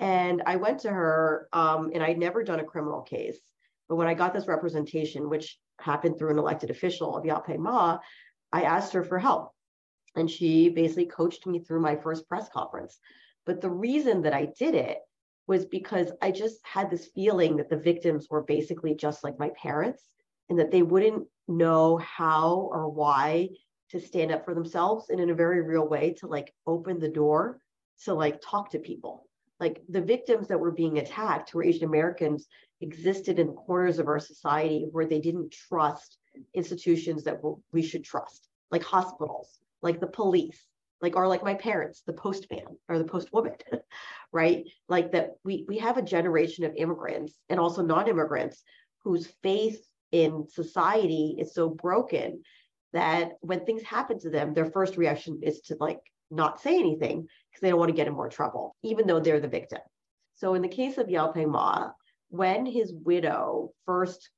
And 0.00 0.42
I 0.44 0.56
went 0.56 0.80
to 0.80 0.90
her, 0.90 1.46
um, 1.52 1.92
and 1.94 2.02
I'd 2.02 2.18
never 2.18 2.42
done 2.42 2.58
a 2.58 2.64
criminal 2.64 3.02
case. 3.02 3.38
But 3.88 3.94
when 3.94 4.08
I 4.08 4.14
got 4.14 4.34
this 4.34 4.48
representation, 4.48 5.30
which 5.30 5.56
happened 5.78 6.18
through 6.18 6.32
an 6.32 6.38
elected 6.38 6.70
official 6.70 7.16
of 7.16 7.22
Yaopeng 7.22 7.60
Ma, 7.60 8.00
I 8.52 8.62
asked 8.62 8.94
her 8.94 9.04
for 9.04 9.20
help. 9.20 9.52
And 10.16 10.28
she 10.28 10.70
basically 10.70 11.06
coached 11.06 11.46
me 11.46 11.60
through 11.60 11.82
my 11.82 11.94
first 11.94 12.28
press 12.28 12.48
conference. 12.48 12.98
But 13.46 13.60
the 13.60 13.70
reason 13.70 14.22
that 14.22 14.34
I 14.34 14.48
did 14.58 14.74
it 14.74 14.98
was 15.46 15.64
because 15.64 16.10
I 16.20 16.32
just 16.32 16.58
had 16.64 16.90
this 16.90 17.10
feeling 17.14 17.58
that 17.58 17.70
the 17.70 17.76
victims 17.76 18.26
were 18.28 18.42
basically 18.42 18.96
just 18.96 19.22
like 19.22 19.38
my 19.38 19.50
parents 19.50 20.02
and 20.48 20.58
that 20.58 20.72
they 20.72 20.82
wouldn't 20.82 21.28
know 21.46 21.98
how 21.98 22.68
or 22.72 22.88
why 22.88 23.50
to 23.90 24.00
stand 24.00 24.32
up 24.32 24.44
for 24.44 24.54
themselves 24.54 25.10
and 25.10 25.20
in 25.20 25.30
a 25.30 25.34
very 25.34 25.62
real 25.62 25.86
way 25.86 26.14
to 26.18 26.26
like 26.26 26.52
open 26.66 26.98
the 26.98 27.08
door 27.08 27.60
to 28.04 28.14
like 28.14 28.40
talk 28.40 28.70
to 28.70 28.78
people. 28.78 29.26
Like 29.58 29.82
the 29.88 30.00
victims 30.00 30.48
that 30.48 30.58
were 30.58 30.70
being 30.70 30.98
attacked, 30.98 31.50
who 31.50 31.58
were 31.58 31.64
Asian 31.64 31.84
Americans, 31.84 32.46
existed 32.80 33.38
in 33.38 33.52
corners 33.52 33.98
of 33.98 34.08
our 34.08 34.18
society 34.18 34.86
where 34.90 35.06
they 35.06 35.20
didn't 35.20 35.52
trust 35.52 36.16
institutions 36.54 37.24
that 37.24 37.40
we 37.72 37.82
should 37.82 38.04
trust, 38.04 38.48
like 38.70 38.82
hospitals, 38.82 39.60
like 39.82 40.00
the 40.00 40.06
police, 40.06 40.64
like 41.02 41.16
or 41.16 41.28
like 41.28 41.42
my 41.42 41.54
parents, 41.54 42.02
the 42.06 42.12
postman 42.12 42.64
or 42.88 42.98
the 42.98 43.04
postwoman, 43.04 43.60
right? 44.32 44.64
Like 44.88 45.12
that 45.12 45.32
we 45.44 45.64
we 45.68 45.78
have 45.78 45.98
a 45.98 46.02
generation 46.02 46.64
of 46.64 46.74
immigrants 46.76 47.34
and 47.48 47.60
also 47.60 47.82
non-immigrants 47.82 48.62
whose 49.02 49.26
faith 49.42 49.86
in 50.12 50.46
society 50.48 51.36
is 51.38 51.54
so 51.54 51.68
broken 51.68 52.42
that 52.92 53.32
when 53.40 53.64
things 53.64 53.82
happen 53.82 54.18
to 54.20 54.30
them, 54.30 54.52
their 54.52 54.70
first 54.70 54.96
reaction 54.96 55.40
is 55.42 55.60
to 55.60 55.76
like 55.78 56.00
not 56.30 56.60
say 56.60 56.78
anything 56.78 57.26
because 57.50 57.60
they 57.60 57.70
don't 57.70 57.78
want 57.78 57.90
to 57.90 57.96
get 57.96 58.06
in 58.06 58.14
more 58.14 58.28
trouble, 58.28 58.76
even 58.82 59.06
though 59.06 59.20
they're 59.20 59.40
the 59.40 59.48
victim. 59.48 59.80
So 60.34 60.54
in 60.54 60.62
the 60.62 60.68
case 60.68 60.98
of 60.98 61.08
Yaopeng 61.08 61.50
Ma, 61.50 61.90
when 62.28 62.64
his 62.64 62.92
widow 62.92 63.72
first 63.84 64.30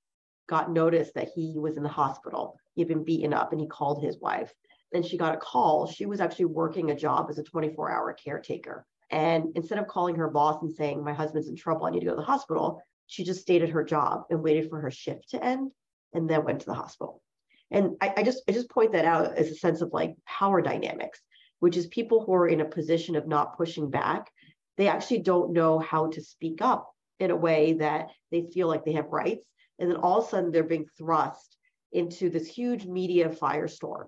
got 0.49 0.73
notice 0.73 1.11
that 1.15 1.31
he 1.35 1.55
was 1.59 1.77
in 1.77 1.83
the 1.83 1.89
hospital, 1.89 2.59
he'd 2.75 2.89
been 2.89 3.05
beaten 3.05 3.33
up 3.33 3.53
and 3.53 3.61
he 3.61 3.67
called 3.67 4.03
his 4.03 4.19
wife. 4.19 4.53
Then 4.93 5.03
she 5.03 5.17
got 5.17 5.35
a 5.35 5.39
call. 5.39 5.87
She 5.87 6.07
was 6.07 6.21
actually 6.21 6.47
working 6.47 6.91
a 6.91 6.97
job 6.97 7.27
as 7.31 7.39
a 7.39 7.43
24 7.43 7.91
hour 7.91 8.13
caretaker. 8.13 8.85
And 9.11 9.49
instead 9.55 9.79
of 9.79 9.87
calling 9.87 10.17
her 10.17 10.29
boss 10.29 10.63
and 10.63 10.75
saying, 10.75 11.05
My 11.05 11.13
husband's 11.13 11.49
in 11.49 11.57
trouble, 11.57 11.87
I 11.87 11.91
need 11.91 12.01
to 12.01 12.07
go 12.07 12.13
to 12.13 12.21
the 12.21 12.23
hospital, 12.23 12.83
she 13.07 13.25
just 13.25 13.43
stayed 13.43 13.63
at 13.63 13.69
her 13.71 13.85
job 13.85 14.23
and 14.31 14.43
waited 14.43 14.71
for 14.71 14.81
her 14.81 14.91
shift 14.91 15.31
to 15.31 15.45
end 15.45 15.71
and 16.15 16.29
then 16.29 16.45
went 16.45 16.61
to 16.61 16.67
the 16.67 16.75
hospital. 16.75 17.23
And 17.71 17.97
I, 18.01 18.13
I 18.19 18.23
just 18.23 18.43
I 18.49 18.53
just 18.53 18.71
point 18.71 18.93
that 18.93 19.05
out 19.05 19.37
as 19.37 19.49
a 19.49 19.55
sense 19.55 19.81
of 19.81 19.93
like 19.93 20.15
power 20.27 20.61
dynamics 20.63 21.21
which 21.63 21.77
is 21.77 21.87
people 21.87 22.25
who 22.25 22.35
are 22.35 22.49
in 22.49 22.61
a 22.61 22.65
position 22.65 23.15
of 23.15 23.29
not 23.29 23.57
pushing 23.57 23.89
back, 23.89 24.29
they 24.77 24.89
actually 24.89 25.21
don't 25.21 25.53
know 25.53 25.79
how 25.79 26.09
to 26.09 26.21
speak 26.21 26.61
up 26.61 26.93
in 27.21 27.31
a 27.31 27.37
way 27.37 27.75
that 27.75 28.09
they 28.33 28.43
feel 28.53 28.67
like 28.67 28.85
they 28.85 28.95
have 28.95 29.07
rights. 29.13 29.47
And 29.79 29.89
then 29.89 29.99
all 29.99 30.19
of 30.19 30.25
a 30.25 30.29
sudden 30.29 30.51
they're 30.51 30.65
being 30.65 30.89
thrust 30.99 31.57
into 31.93 32.31
this 32.31 32.49
huge 32.49 32.85
media 32.85 33.29
firestorm. 33.29 34.07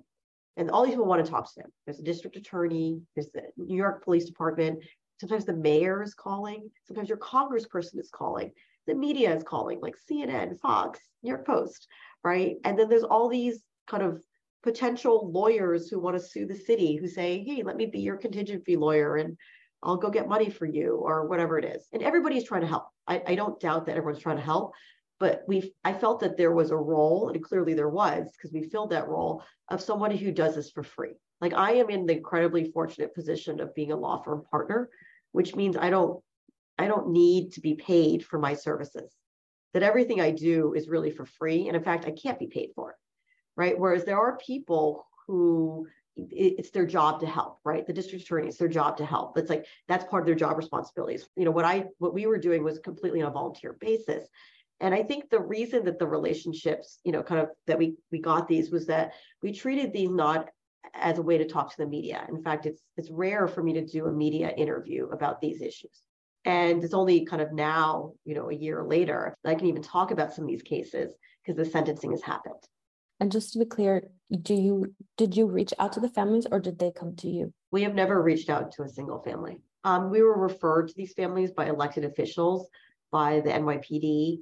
And 0.57 0.69
all 0.69 0.83
these 0.83 0.95
people 0.95 1.07
want 1.07 1.25
to 1.25 1.31
talk 1.31 1.47
to 1.47 1.61
them. 1.61 1.71
There's 1.87 2.01
a 2.01 2.03
district 2.03 2.35
attorney, 2.35 3.01
there's 3.15 3.31
the 3.31 3.43
New 3.57 3.77
York 3.77 4.03
Police 4.03 4.25
Department, 4.25 4.83
sometimes 5.21 5.45
the 5.45 5.55
mayor 5.55 6.03
is 6.03 6.13
calling, 6.13 6.69
sometimes 6.83 7.09
your 7.09 7.19
congressperson 7.19 8.01
is 8.01 8.11
calling, 8.13 8.51
the 8.89 8.97
media 8.97 9.33
is 9.33 9.45
calling, 9.45 9.81
like 9.81 9.95
CNN, 10.11 10.59
Fox, 10.59 10.99
New 11.23 11.29
York 11.29 11.47
Post, 11.47 11.87
right? 12.25 12.57
And 12.65 12.77
then 12.77 12.89
there's 12.89 13.05
all 13.05 13.29
these 13.29 13.63
kind 13.87 14.03
of 14.03 14.21
potential 14.65 15.31
lawyers 15.31 15.91
who 15.91 16.01
want 16.01 16.17
to 16.17 16.23
sue 16.23 16.47
the 16.47 16.57
city 16.57 16.97
who 16.97 17.07
say, 17.07 17.45
hey, 17.45 17.63
let 17.63 17.77
me 17.77 17.85
be 17.85 18.01
your 18.01 18.17
contingent 18.17 18.65
fee 18.65 18.79
lawyer 18.79 19.17
and 19.17 19.37
I'll 19.83 19.99
go 19.99 20.09
get 20.09 20.27
money 20.27 20.49
for 20.49 20.65
you 20.65 20.97
or 20.97 21.29
whatever 21.29 21.59
it 21.59 21.67
is. 21.67 21.87
And 21.93 22.03
everybody's 22.03 22.45
trying 22.45 22.63
to 22.63 22.67
help. 22.67 22.89
I, 23.07 23.23
I 23.27 23.35
don't 23.35 23.61
doubt 23.61 23.85
that 23.85 23.99
everyone's 23.99 24.23
trying 24.23 24.39
to 24.39 24.43
help, 24.43 24.73
but 25.21 25.43
we 25.47 25.75
I 25.85 25.93
felt 25.93 26.21
that 26.21 26.39
there 26.39 26.53
was 26.53 26.71
a 26.71 26.77
role, 26.77 27.29
and 27.29 27.45
clearly 27.45 27.75
there 27.75 27.91
was, 27.91 28.31
because 28.33 28.55
we 28.55 28.71
filled 28.71 28.91
that 28.91 29.07
role 29.07 29.43
of 29.69 29.83
somebody 29.83 30.17
who 30.17 30.33
does 30.33 30.55
this 30.55 30.71
for 30.71 30.83
free. 30.83 31.13
Like 31.43 31.53
I 31.53 31.73
am 31.73 31.91
in 31.91 32.07
the 32.07 32.17
incredibly 32.17 32.73
fortunate 32.73 33.15
position 33.15 33.61
of 33.61 33.75
being 33.75 33.93
a 33.93 33.97
law 33.97 34.23
firm 34.23 34.45
partner, 34.51 34.89
which 35.33 35.55
means 35.55 35.77
I 35.77 35.91
don't 35.91 36.23
I 36.79 36.89
don't 36.89 37.11
need 37.11 37.53
to 37.53 37.61
be 37.61 37.75
paid 37.75 38.25
for 38.25 38.39
my 38.39 38.55
services. 38.55 39.13
That 39.75 39.83
everything 39.83 40.23
I 40.23 40.31
do 40.31 40.73
is 40.73 40.89
really 40.89 41.11
for 41.11 41.27
free. 41.27 41.69
And 41.69 41.77
in 41.77 41.85
fact, 41.85 42.07
I 42.07 42.13
can't 42.13 42.39
be 42.39 42.47
paid 42.47 42.71
for 42.75 42.93
it. 42.93 42.97
Right. 43.57 43.79
Whereas 43.79 44.05
there 44.05 44.19
are 44.19 44.37
people 44.39 45.07
who 45.27 45.87
it's 46.17 46.71
their 46.71 46.87
job 46.87 47.21
to 47.21 47.27
help, 47.27 47.59
right? 47.65 47.87
The 47.87 47.93
district 47.93 48.25
attorney, 48.25 48.49
it's 48.49 48.57
their 48.57 48.69
job 48.69 48.97
to 48.99 49.05
help. 49.05 49.37
It's 49.37 49.51
like 49.51 49.67
that's 49.89 50.05
part 50.05 50.23
of 50.23 50.27
their 50.27 50.35
job 50.35 50.57
responsibilities. 50.57 51.29
You 51.37 51.45
know, 51.45 51.51
what 51.51 51.65
I 51.65 51.87
what 51.99 52.15
we 52.15 52.27
were 52.27 52.39
doing 52.39 52.63
was 52.63 52.79
completely 52.79 53.21
on 53.23 53.29
a 53.29 53.33
volunteer 53.33 53.73
basis. 53.81 54.29
And 54.81 54.95
I 54.95 55.03
think 55.03 55.31
the 55.31 55.41
reason 55.41 55.85
that 55.85 55.99
the 55.99 56.07
relationships, 56.07 56.99
you 57.05 57.13
know, 57.13 57.23
kind 57.23 57.41
of 57.41 57.49
that 57.67 57.79
we 57.79 57.97
we 58.13 58.21
got 58.21 58.49
these 58.49 58.71
was 58.71 58.87
that 58.87 59.13
we 59.43 59.53
treated 59.53 59.93
these 59.93 60.11
not 60.11 60.51
as 60.95 61.19
a 61.19 61.23
way 61.23 61.39
to 61.39 61.47
talk 61.47 61.71
to 61.71 61.77
the 61.79 61.87
media. 61.87 62.25
In 62.29 62.43
fact, 62.43 62.67
it's 62.67 62.83
it's 62.97 63.11
rare 63.11 63.49
for 63.49 63.63
me 63.63 63.73
to 63.75 63.85
do 63.85 64.07
a 64.07 64.13
media 64.13 64.51
interview 64.51 65.09
about 65.09 65.41
these 65.41 65.63
issues. 65.63 66.03
And 66.45 66.85
it's 66.85 66.95
only 66.95 67.25
kind 67.25 67.41
of 67.41 67.53
now, 67.53 68.13
you 68.25 68.35
know, 68.35 68.51
a 68.51 68.55
year 68.55 68.85
later, 68.85 69.35
I 69.45 69.55
can 69.55 69.67
even 69.67 69.83
talk 69.83 70.11
about 70.11 70.35
some 70.35 70.45
of 70.45 70.51
these 70.51 70.63
cases 70.63 71.15
because 71.43 71.57
the 71.57 71.71
sentencing 71.71 72.11
has 72.11 72.23
happened. 72.23 72.63
And 73.21 73.31
just 73.31 73.53
to 73.53 73.59
be 73.59 73.65
clear, 73.65 74.09
do 74.43 74.55
you 74.55 74.95
did 75.17 75.37
you 75.37 75.47
reach 75.47 75.73
out 75.79 75.93
to 75.93 76.01
the 76.01 76.09
families 76.09 76.47
or 76.51 76.59
did 76.59 76.79
they 76.79 76.91
come 76.91 77.15
to 77.17 77.29
you? 77.29 77.53
We 77.71 77.83
have 77.83 77.95
never 77.95 78.21
reached 78.23 78.51
out 78.51 78.73
to 78.73 78.83
a 78.83 78.89
single 78.89 79.23
family. 79.23 79.59
Um, 79.85 80.11
we 80.11 80.23
were 80.23 80.39
referred 80.39 80.89
to 80.89 80.95
these 80.97 81.13
families 81.13 81.51
by 81.53 81.67
elected 81.67 82.05
officials, 82.05 82.69
by 83.13 83.41
the 83.41 83.51
NYPD, 83.51 84.39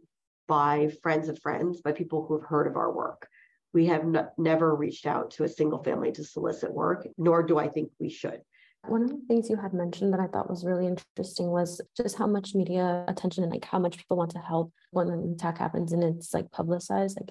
by 0.46 0.92
friends 1.02 1.28
of 1.28 1.38
friends, 1.40 1.80
by 1.80 1.92
people 1.92 2.24
who 2.24 2.38
have 2.38 2.48
heard 2.48 2.66
of 2.66 2.76
our 2.76 2.92
work. 2.92 3.28
We 3.74 3.86
have 3.86 4.02
n- 4.02 4.28
never 4.38 4.74
reached 4.74 5.06
out 5.06 5.30
to 5.32 5.44
a 5.44 5.48
single 5.48 5.82
family 5.82 6.12
to 6.12 6.24
solicit 6.24 6.72
work, 6.72 7.06
nor 7.18 7.42
do 7.42 7.58
I 7.58 7.68
think 7.68 7.90
we 7.98 8.08
should. 8.08 8.40
One 8.86 9.02
of 9.02 9.10
the 9.10 9.20
things 9.28 9.48
you 9.48 9.56
had 9.56 9.72
mentioned 9.72 10.12
that 10.12 10.20
I 10.20 10.26
thought 10.26 10.50
was 10.50 10.64
really 10.64 10.86
interesting 10.86 11.50
was 11.50 11.80
just 11.96 12.18
how 12.18 12.26
much 12.26 12.54
media 12.54 13.04
attention 13.06 13.44
and 13.44 13.52
like 13.52 13.64
how 13.64 13.78
much 13.78 13.96
people 13.96 14.16
want 14.16 14.32
to 14.32 14.40
help 14.40 14.72
when 14.90 15.08
an 15.08 15.32
attack 15.32 15.58
happens 15.58 15.92
and 15.92 16.02
it's 16.02 16.34
like 16.34 16.50
publicized. 16.50 17.16
Like 17.20 17.30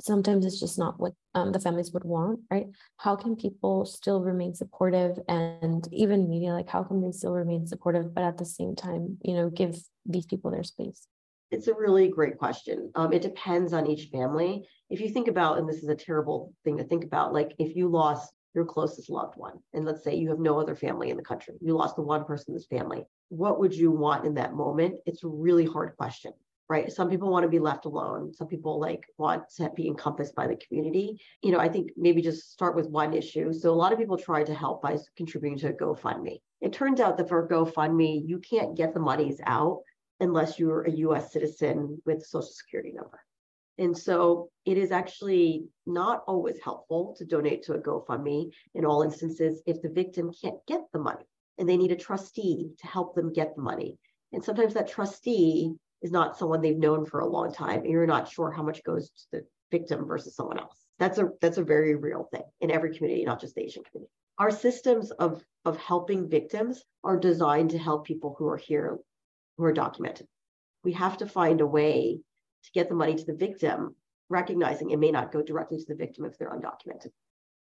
sometimes 0.00 0.46
it's 0.46 0.60
just 0.60 0.78
not 0.78 0.98
what 0.98 1.12
um, 1.34 1.52
the 1.52 1.60
families 1.60 1.92
would 1.92 2.04
want 2.04 2.40
right? 2.50 2.66
How 2.98 3.16
can 3.16 3.36
people 3.36 3.84
still 3.84 4.20
remain 4.20 4.54
supportive 4.54 5.18
and 5.28 5.86
even 5.92 6.28
media 6.28 6.52
like 6.52 6.68
how 6.68 6.82
can 6.82 7.00
they 7.00 7.12
still 7.12 7.32
remain 7.32 7.66
supportive 7.66 8.14
but 8.14 8.24
at 8.24 8.38
the 8.38 8.44
same 8.44 8.74
time 8.74 9.18
you 9.22 9.34
know 9.34 9.50
give 9.50 9.78
these 10.06 10.26
people 10.26 10.50
their 10.50 10.64
space? 10.64 11.06
It's 11.50 11.68
a 11.68 11.74
really 11.74 12.08
great 12.08 12.36
question. 12.36 12.90
Um, 12.94 13.12
it 13.12 13.22
depends 13.22 13.72
on 13.72 13.86
each 13.86 14.10
family. 14.10 14.68
If 14.90 15.00
you 15.00 15.08
think 15.08 15.28
about 15.28 15.58
and 15.58 15.68
this 15.68 15.82
is 15.82 15.88
a 15.88 15.94
terrible 15.94 16.52
thing 16.64 16.76
to 16.76 16.84
think 16.84 17.04
about 17.04 17.32
like 17.32 17.54
if 17.58 17.76
you 17.76 17.88
lost 17.88 18.32
your 18.54 18.64
closest 18.64 19.10
loved 19.10 19.36
one 19.36 19.58
and 19.72 19.84
let's 19.84 20.02
say 20.02 20.14
you 20.14 20.30
have 20.30 20.38
no 20.38 20.58
other 20.58 20.74
family 20.74 21.10
in 21.10 21.16
the 21.16 21.22
country 21.22 21.54
you 21.60 21.76
lost 21.76 21.96
the 21.96 22.02
one 22.02 22.24
person 22.24 22.46
in 22.48 22.54
this 22.54 22.66
family 22.66 23.04
what 23.28 23.60
would 23.60 23.74
you 23.74 23.90
want 23.90 24.24
in 24.24 24.34
that 24.34 24.54
moment? 24.54 25.00
It's 25.06 25.24
a 25.24 25.28
really 25.28 25.66
hard 25.66 25.96
question 25.96 26.32
right? 26.68 26.92
Some 26.92 27.08
people 27.08 27.30
want 27.30 27.44
to 27.44 27.48
be 27.48 27.58
left 27.58 27.86
alone. 27.86 28.32
Some 28.32 28.46
people 28.46 28.78
like 28.78 29.04
want 29.16 29.44
to 29.56 29.70
be 29.74 29.86
encompassed 29.86 30.34
by 30.34 30.46
the 30.46 30.56
community. 30.56 31.18
You 31.42 31.52
know, 31.52 31.58
I 31.58 31.68
think 31.68 31.92
maybe 31.96 32.20
just 32.20 32.52
start 32.52 32.76
with 32.76 32.90
one 32.90 33.14
issue. 33.14 33.52
So 33.52 33.72
a 33.72 33.74
lot 33.74 33.92
of 33.92 33.98
people 33.98 34.18
try 34.18 34.44
to 34.44 34.54
help 34.54 34.82
by 34.82 34.98
contributing 35.16 35.58
to 35.60 35.72
GoFundMe. 35.72 36.40
It 36.60 36.72
turns 36.72 37.00
out 37.00 37.16
that 37.16 37.28
for 37.28 37.48
GoFundMe, 37.48 38.22
you 38.26 38.38
can't 38.38 38.76
get 38.76 38.92
the 38.92 39.00
monies 39.00 39.40
out 39.46 39.80
unless 40.20 40.58
you're 40.58 40.82
a 40.82 40.90
US 40.90 41.32
citizen 41.32 42.02
with 42.04 42.18
a 42.18 42.24
social 42.24 42.50
security 42.50 42.92
number. 42.92 43.20
And 43.78 43.96
so 43.96 44.50
it 44.64 44.76
is 44.76 44.90
actually 44.90 45.66
not 45.86 46.24
always 46.26 46.58
helpful 46.62 47.14
to 47.16 47.24
donate 47.24 47.62
to 47.64 47.74
a 47.74 47.78
GoFundMe 47.78 48.50
in 48.74 48.84
all 48.84 49.02
instances 49.02 49.62
if 49.66 49.80
the 49.80 49.88
victim 49.88 50.32
can't 50.42 50.58
get 50.66 50.80
the 50.92 50.98
money 50.98 51.24
and 51.58 51.68
they 51.68 51.76
need 51.76 51.92
a 51.92 51.96
trustee 51.96 52.72
to 52.80 52.86
help 52.86 53.14
them 53.14 53.32
get 53.32 53.54
the 53.54 53.62
money. 53.62 53.96
And 54.32 54.44
sometimes 54.44 54.74
that 54.74 54.88
trustee 54.88 55.74
is 56.02 56.10
not 56.10 56.38
someone 56.38 56.60
they've 56.60 56.76
known 56.76 57.04
for 57.06 57.20
a 57.20 57.28
long 57.28 57.52
time. 57.52 57.80
And 57.80 57.90
you're 57.90 58.06
not 58.06 58.30
sure 58.30 58.50
how 58.50 58.62
much 58.62 58.82
goes 58.84 59.10
to 59.10 59.24
the 59.32 59.46
victim 59.70 60.06
versus 60.06 60.34
someone 60.34 60.58
else. 60.58 60.84
That's 60.98 61.18
a 61.18 61.28
that's 61.40 61.58
a 61.58 61.64
very 61.64 61.94
real 61.94 62.28
thing 62.32 62.42
in 62.60 62.70
every 62.70 62.96
community, 62.96 63.24
not 63.24 63.40
just 63.40 63.54
the 63.54 63.62
Asian 63.62 63.84
community. 63.84 64.10
Our 64.38 64.50
systems 64.50 65.10
of 65.12 65.42
of 65.64 65.76
helping 65.78 66.28
victims 66.28 66.84
are 67.04 67.18
designed 67.18 67.70
to 67.70 67.78
help 67.78 68.06
people 68.06 68.34
who 68.38 68.48
are 68.48 68.56
here 68.56 68.98
who 69.56 69.64
are 69.64 69.72
documented. 69.72 70.26
We 70.84 70.92
have 70.92 71.18
to 71.18 71.26
find 71.26 71.60
a 71.60 71.66
way 71.66 72.20
to 72.64 72.70
get 72.72 72.88
the 72.88 72.94
money 72.94 73.14
to 73.14 73.24
the 73.24 73.34
victim, 73.34 73.94
recognizing 74.28 74.90
it 74.90 74.98
may 74.98 75.10
not 75.10 75.32
go 75.32 75.42
directly 75.42 75.78
to 75.78 75.84
the 75.86 75.94
victim 75.94 76.24
if 76.24 76.38
they're 76.38 76.50
undocumented. 76.50 77.10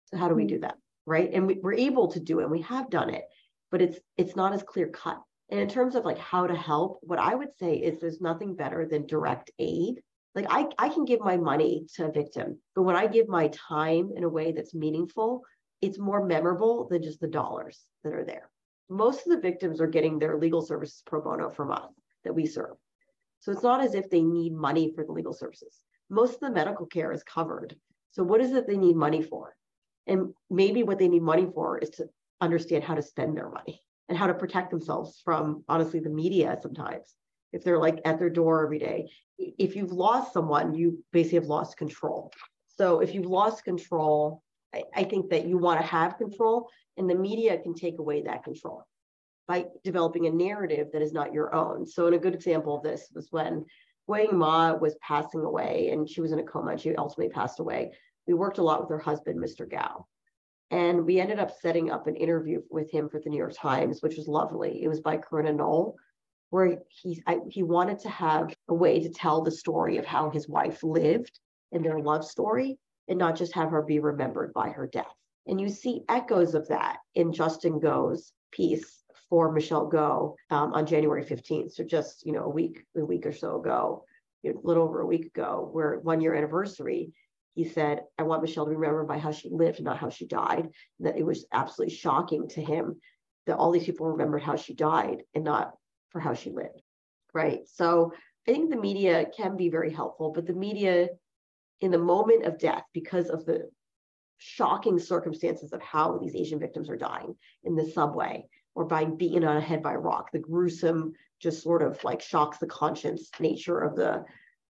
So 0.06 0.18
how 0.18 0.28
do 0.28 0.36
we 0.36 0.44
mm-hmm. 0.44 0.56
do 0.56 0.60
that? 0.62 0.78
Right. 1.06 1.32
And 1.34 1.48
we, 1.48 1.56
we're 1.56 1.74
able 1.74 2.10
to 2.10 2.20
do 2.20 2.40
it. 2.40 2.44
And 2.44 2.52
we 2.52 2.62
have 2.62 2.90
done 2.90 3.10
it, 3.10 3.24
but 3.72 3.82
it's 3.82 4.00
it's 4.18 4.36
not 4.36 4.54
as 4.54 4.64
clear 4.64 4.88
cut 4.88 5.22
and 5.52 5.60
in 5.60 5.68
terms 5.68 5.96
of 5.96 6.06
like 6.06 6.18
how 6.18 6.48
to 6.48 6.56
help, 6.56 7.00
what 7.02 7.20
I 7.20 7.36
would 7.36 7.54
say 7.60 7.76
is 7.76 8.00
there's 8.00 8.22
nothing 8.22 8.56
better 8.56 8.88
than 8.90 9.06
direct 9.06 9.52
aid. 9.60 10.02
Like 10.34 10.46
I, 10.50 10.68
I 10.80 10.88
can 10.88 11.04
give 11.04 11.20
my 11.20 11.36
money 11.36 11.86
to 11.96 12.06
a 12.06 12.12
victim, 12.12 12.58
but 12.74 12.84
when 12.84 12.96
I 12.96 13.08
give 13.08 13.28
my 13.28 13.50
time 13.50 14.12
in 14.16 14.24
a 14.24 14.30
way 14.30 14.54
that's 14.54 14.74
meaningful, 14.74 15.42
it's 15.82 16.00
more 16.00 16.26
memorable 16.26 16.88
than 16.88 17.04
just 17.04 17.20
the 17.20 17.28
dollars 17.28 17.82
that 18.06 18.14
are 18.14 18.24
there. 18.24 18.50
Most 18.90 19.28
of 19.28 19.34
the 19.34 19.42
victims 19.42 19.82
are 19.82 19.88
getting 19.88 20.20
their 20.20 20.38
legal 20.38 20.62
services 20.62 21.04
pro 21.06 21.22
bono 21.22 21.50
from 21.50 21.72
us 21.72 21.92
that 22.24 22.34
we 22.34 22.46
serve. 22.46 22.78
So 23.42 23.52
it's 23.52 23.64
not 23.64 23.84
as 23.84 23.94
if 23.94 24.10
they 24.10 24.22
need 24.22 24.54
money 24.54 24.94
for 24.96 25.04
the 25.04 25.12
legal 25.12 25.34
services. 25.34 25.84
Most 26.10 26.36
of 26.36 26.40
the 26.40 26.52
medical 26.52 26.86
care 26.86 27.12
is 27.12 27.24
covered. 27.24 27.76
So 28.12 28.24
what 28.24 28.40
is 28.40 28.54
it 28.54 28.68
they 28.68 28.78
need 28.78 28.96
money 28.96 29.22
for? 29.22 29.56
And 30.08 30.34
maybe 30.50 30.84
what 30.84 30.98
they 30.98 31.10
need 31.10 31.24
money 31.24 31.48
for 31.54 31.78
is 31.78 31.90
to 31.92 32.08
understand 32.40 32.86
how 32.86 32.96
to 32.96 33.02
spend 33.02 33.36
their 33.36 33.50
money 33.50 33.82
and 34.12 34.18
how 34.18 34.28
to 34.28 34.34
protect 34.34 34.72
themselves 34.72 35.22
from 35.24 35.64
honestly 35.70 36.02
the 36.02 36.10
media 36.10 36.58
sometimes 36.62 37.16
if 37.54 37.64
they're 37.64 37.80
like 37.80 38.02
at 38.04 38.20
their 38.20 38.30
door 38.30 38.62
every 38.62 38.78
day. 38.78 39.10
If 39.38 39.78
you've 39.78 39.94
lost 39.94 40.34
someone 40.34 40.74
you 40.74 41.02
basically 41.14 41.38
have 41.38 41.48
lost 41.48 41.78
control. 41.78 42.34
So 42.78 43.00
if 43.00 43.14
you've 43.14 43.26
lost 43.26 43.64
control 43.64 44.44
I, 44.76 44.84
I 44.94 45.04
think 45.06 45.30
that 45.30 45.48
you 45.48 45.58
want 45.58 45.80
to 45.80 45.88
have 45.88 46.18
control 46.18 46.68
and 46.98 47.10
the 47.10 47.16
media 47.16 47.58
can 47.58 47.74
take 47.74 48.00
away 48.00 48.22
that 48.24 48.44
control 48.44 48.84
by 49.48 49.68
developing 49.82 50.28
a 50.28 50.30
narrative 50.30 50.88
that 50.92 51.02
is 51.02 51.14
not 51.14 51.32
your 51.32 51.56
own. 51.56 51.88
So 51.88 52.08
in 52.08 52.14
a 52.14 52.20
good 52.20 52.36
example 52.36 52.76
of 52.76 52.84
this 52.84 53.08
was 53.16 53.30
when 53.32 53.66
Wang 54.08 54.38
Ma 54.38 54.74
was 54.74 54.96
passing 54.96 55.46
away 55.46 55.92
and 55.94 56.10
she 56.10 56.20
was 56.20 56.34
in 56.34 56.40
a 56.40 56.44
coma 56.44 56.72
and 56.72 56.82
she 56.82 56.94
ultimately 56.98 57.30
passed 57.30 57.62
away. 57.62 57.94
We 58.28 58.34
worked 58.34 58.58
a 58.58 58.64
lot 58.64 58.82
with 58.82 58.90
her 58.90 59.00
husband 59.00 59.40
mr 59.40 59.70
gao 59.70 60.06
and 60.72 61.06
we 61.06 61.20
ended 61.20 61.38
up 61.38 61.52
setting 61.60 61.92
up 61.92 62.08
an 62.08 62.16
interview 62.16 62.62
with 62.70 62.90
him 62.90 63.10
for 63.10 63.20
the 63.20 63.30
New 63.30 63.38
York 63.38 63.54
Times, 63.54 64.02
which 64.02 64.16
was 64.16 64.28
lovely. 64.28 64.82
It 64.82 64.88
was 64.88 65.02
by 65.02 65.18
Corina 65.18 65.54
Knoll, 65.54 65.98
where 66.50 66.78
he 66.88 67.22
I, 67.28 67.40
he 67.50 67.62
wanted 67.62 68.00
to 68.00 68.10
have 68.10 68.56
a 68.70 68.74
way 68.74 69.02
to 69.02 69.10
tell 69.10 69.42
the 69.42 69.52
story 69.52 69.98
of 69.98 70.06
how 70.06 70.30
his 70.30 70.48
wife 70.48 70.82
lived 70.82 71.40
and 71.74 71.84
their 71.84 72.00
love 72.00 72.26
story, 72.26 72.80
and 73.10 73.20
not 73.20 73.36
just 73.36 73.54
have 73.54 73.70
her 73.72 73.82
be 73.82 74.00
remembered 74.00 74.54
by 74.54 74.70
her 74.70 74.88
death. 74.88 75.14
And 75.46 75.60
you 75.60 75.70
see 75.70 76.04
echoes 76.08 76.56
of 76.56 76.68
that 76.70 77.00
in 77.16 77.34
Justin 77.34 77.80
Go's 77.80 78.32
piece 78.52 79.04
for 79.30 79.52
Michelle 79.52 79.88
Go 79.88 80.36
um, 80.50 80.74
on 80.74 80.86
January 80.86 81.24
15th. 81.26 81.74
So 81.74 81.84
just 81.84 82.26
you 82.26 82.32
know 82.32 82.46
a 82.46 82.50
week 82.50 82.86
a 82.96 83.04
week 83.04 83.26
or 83.26 83.34
so 83.34 83.60
ago, 83.60 84.06
a 84.46 84.52
little 84.64 84.84
over 84.84 85.02
a 85.02 85.06
week 85.06 85.26
ago, 85.26 85.68
where 85.74 86.00
one 86.00 86.22
year 86.22 86.34
anniversary 86.34 87.12
he 87.54 87.66
said, 87.66 88.04
I 88.18 88.24
want 88.24 88.42
Michelle 88.42 88.66
to 88.66 88.72
be 88.72 88.76
remembered 88.76 89.08
by 89.08 89.18
how 89.18 89.32
she 89.32 89.50
lived, 89.50 89.82
not 89.82 89.98
how 89.98 90.10
she 90.10 90.26
died. 90.26 90.70
And 91.00 91.08
that 91.08 91.18
it 91.18 91.26
was 91.26 91.46
absolutely 91.52 91.96
shocking 91.96 92.48
to 92.50 92.62
him 92.62 92.96
that 93.46 93.58
all 93.58 93.72
these 93.72 93.86
people 93.86 94.08
remembered 94.08 94.44
how 94.44 94.56
she 94.56 94.74
died 94.74 95.24
and 95.36 95.44
not 95.44 95.74
for 96.10 96.20
how 96.20 96.34
she 96.34 96.52
lived. 96.52 96.82
Right. 97.34 97.62
So 97.68 98.14
I 98.48 98.54
think 98.54 98.70
the 98.70 98.78
media 98.78 99.26
can 99.36 99.58
be 99.58 99.70
very 99.70 99.92
helpful, 99.92 100.32
but 100.32 100.46
the 100.46 100.54
media 100.54 101.10
in 101.82 101.92
the 101.92 101.98
moment 101.98 102.46
of 102.46 102.60
death, 102.60 102.84
because 102.94 103.30
of 103.30 103.46
the 103.46 103.70
shocking 104.38 104.98
circumstances 104.98 105.74
of 105.74 105.82
how 105.82 106.18
these 106.18 106.36
Asian 106.36 106.60
victims 106.60 106.90
are 106.90 106.98
dying 106.98 107.36
in 107.64 107.76
the 107.76 107.86
subway 107.92 108.46
or 108.76 108.86
by 108.86 109.06
beaten 109.06 109.44
on 109.44 109.58
a 109.58 109.62
head 109.62 109.84
by 109.84 109.94
a 109.94 110.00
rock, 110.00 110.32
the 110.32 110.40
gruesome, 110.40 111.14
just 111.40 111.62
sort 111.62 111.82
of 111.82 112.02
like 112.04 112.22
shocks 112.22 112.58
the 112.60 112.68
conscience 112.68 113.30
nature 113.40 113.80
of 113.80 113.96
the 113.96 114.24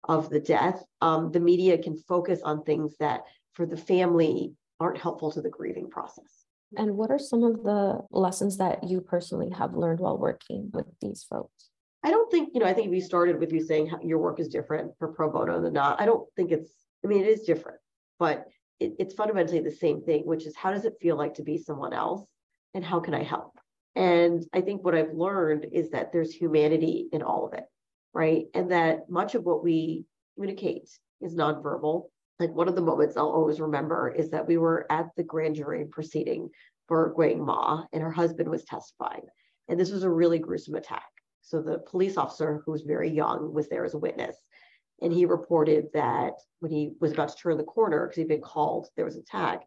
of 0.09 0.29
the 0.29 0.39
death, 0.39 0.83
um, 1.01 1.31
the 1.31 1.39
media 1.39 1.77
can 1.77 1.95
focus 1.95 2.41
on 2.43 2.63
things 2.63 2.95
that 2.99 3.21
for 3.53 3.65
the 3.65 3.77
family 3.77 4.53
aren't 4.79 4.97
helpful 4.97 5.31
to 5.31 5.41
the 5.41 5.49
grieving 5.49 5.89
process. 5.89 6.45
And 6.75 6.97
what 6.97 7.11
are 7.11 7.19
some 7.19 7.43
of 7.43 7.63
the 7.63 8.01
lessons 8.11 8.57
that 8.57 8.83
you 8.83 9.01
personally 9.01 9.51
have 9.51 9.75
learned 9.75 9.99
while 9.99 10.17
working 10.17 10.71
with 10.73 10.87
these 10.99 11.25
folks? 11.29 11.69
I 12.03 12.09
don't 12.09 12.31
think, 12.31 12.49
you 12.53 12.59
know, 12.59 12.65
I 12.65 12.73
think 12.73 12.89
we 12.89 13.01
started 13.01 13.39
with 13.39 13.51
you 13.51 13.63
saying 13.63 13.91
your 14.03 14.17
work 14.17 14.39
is 14.39 14.47
different 14.47 14.93
for 14.97 15.09
pro 15.09 15.31
bono 15.31 15.61
than 15.61 15.73
not. 15.73 16.01
I 16.01 16.05
don't 16.05 16.27
think 16.35 16.51
it's, 16.51 16.71
I 17.03 17.07
mean, 17.07 17.23
it 17.23 17.27
is 17.27 17.41
different, 17.41 17.77
but 18.17 18.45
it, 18.79 18.93
it's 18.97 19.13
fundamentally 19.13 19.59
the 19.59 19.71
same 19.71 20.01
thing, 20.01 20.23
which 20.25 20.47
is 20.47 20.55
how 20.55 20.71
does 20.71 20.85
it 20.85 20.93
feel 21.01 21.17
like 21.17 21.35
to 21.35 21.43
be 21.43 21.57
someone 21.57 21.93
else 21.93 22.25
and 22.73 22.83
how 22.83 22.99
can 22.99 23.13
I 23.13 23.23
help? 23.23 23.59
And 23.95 24.43
I 24.53 24.61
think 24.61 24.83
what 24.83 24.95
I've 24.95 25.13
learned 25.13 25.67
is 25.71 25.89
that 25.91 26.11
there's 26.11 26.33
humanity 26.33 27.09
in 27.11 27.21
all 27.21 27.45
of 27.45 27.53
it, 27.53 27.65
right? 28.13 28.45
And 28.53 28.71
that 28.71 29.09
much 29.09 29.35
of 29.35 29.43
what 29.43 29.63
we 29.63 30.05
communicate 30.35 30.89
is 31.21 31.35
nonverbal. 31.35 32.05
Like 32.39 32.53
one 32.53 32.67
of 32.67 32.75
the 32.75 32.81
moments 32.81 33.17
I'll 33.17 33.29
always 33.29 33.59
remember 33.59 34.09
is 34.09 34.29
that 34.31 34.47
we 34.47 34.57
were 34.57 34.85
at 34.89 35.09
the 35.17 35.23
grand 35.23 35.55
jury 35.55 35.85
proceeding 35.85 36.49
for 36.87 37.13
GuiYing 37.13 37.45
Ma, 37.45 37.85
and 37.93 38.01
her 38.01 38.11
husband 38.11 38.49
was 38.49 38.63
testifying. 38.65 39.23
And 39.67 39.79
this 39.79 39.91
was 39.91 40.03
a 40.03 40.09
really 40.09 40.39
gruesome 40.39 40.75
attack. 40.75 41.09
So 41.41 41.61
the 41.61 41.79
police 41.79 42.17
officer, 42.17 42.61
who 42.65 42.71
was 42.71 42.81
very 42.81 43.09
young, 43.09 43.53
was 43.53 43.67
there 43.69 43.85
as 43.85 43.93
a 43.93 43.99
witness. 43.99 44.35
And 45.01 45.13
he 45.13 45.25
reported 45.25 45.87
that 45.93 46.33
when 46.59 46.71
he 46.71 46.93
was 46.99 47.11
about 47.11 47.29
to 47.29 47.35
turn 47.35 47.57
the 47.57 47.63
corner, 47.63 48.07
because 48.07 48.17
he'd 48.17 48.27
been 48.27 48.41
called, 48.41 48.87
there 48.95 49.05
was 49.05 49.15
an 49.15 49.21
attack, 49.21 49.61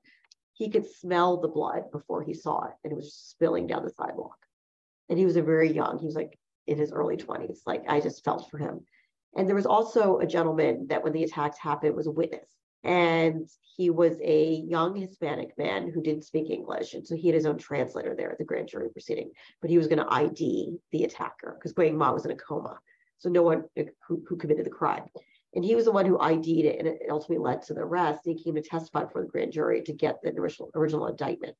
he 0.53 0.69
could 0.71 0.87
smell 0.87 1.41
the 1.41 1.49
blood 1.49 1.91
before 1.91 2.23
he 2.23 2.35
saw 2.35 2.65
it, 2.67 2.75
and 2.85 2.93
it 2.93 2.97
was 2.97 3.15
spilling 3.15 3.67
down 3.67 3.85
the 3.85 3.91
sidewalk. 3.91 4.37
And 5.09 5.19
he 5.19 5.25
was 5.25 5.37
a 5.37 5.43
very 5.43 5.73
young, 5.73 5.99
he 5.99 6.07
was 6.07 6.15
like 6.15 6.39
in 6.67 6.79
his 6.79 6.93
early 6.93 7.17
20s. 7.17 7.61
Like 7.67 7.85
I 7.89 8.01
just 8.01 8.25
felt 8.25 8.51
for 8.51 8.59
him. 8.59 8.81
And 9.37 9.49
there 9.49 9.57
was 9.57 9.67
also 9.67 10.19
a 10.19 10.27
gentleman 10.27 10.87
that 10.89 11.03
when 11.03 11.13
the 11.13 11.25
attacks 11.25 11.59
happened 11.59 11.97
was 11.97 12.07
a 12.07 12.13
witness. 12.13 12.49
And 12.85 13.49
he 13.77 13.91
was 13.91 14.19
a 14.23 14.63
young 14.67 14.97
Hispanic 14.97 15.57
man 15.57 15.91
who 15.91 16.03
didn't 16.03 16.25
speak 16.25 16.51
English. 16.51 16.95
And 16.95 17.07
so 17.07 17.15
he 17.15 17.29
had 17.29 17.35
his 17.35 17.47
own 17.47 17.57
translator 17.57 18.15
there 18.15 18.31
at 18.31 18.39
the 18.39 18.45
grand 18.45 18.69
jury 18.69 18.91
proceeding, 18.91 19.31
but 19.61 19.71
he 19.71 19.79
was 19.79 19.87
going 19.87 20.01
to 20.01 20.13
ID 20.13 20.77
the 20.91 21.05
attacker 21.05 21.55
because 21.55 21.73
GuiYing 21.73 21.95
Ma 21.95 22.13
was 22.13 22.25
in 22.25 22.33
a 22.33 22.37
coma. 22.37 22.79
So 23.19 23.29
no 23.29 23.43
one 23.43 23.65
who, 23.77 24.23
who 24.29 24.37
committed 24.37 24.67
the 24.67 24.71
crime. 24.71 25.05
And 25.55 25.65
he 25.65 25.75
was 25.75 25.85
the 25.85 25.93
one 25.93 26.07
who 26.07 26.19
ID'd 26.19 26.65
it 26.65 26.79
and 26.79 26.89
it 26.89 27.03
ultimately 27.09 27.45
led 27.45 27.63
to 27.63 27.75
the 27.75 27.83
arrest. 27.83 28.27
And 28.27 28.37
He 28.37 28.43
came 28.43 28.55
to 28.57 28.63
testify 28.63 29.05
for 29.07 29.23
the 29.23 29.29
grand 29.29 29.53
jury 29.53 29.83
to 29.83 29.93
get 29.93 30.21
the 30.23 30.31
original, 30.31 30.71
original 30.75 31.07
indictment. 31.07 31.55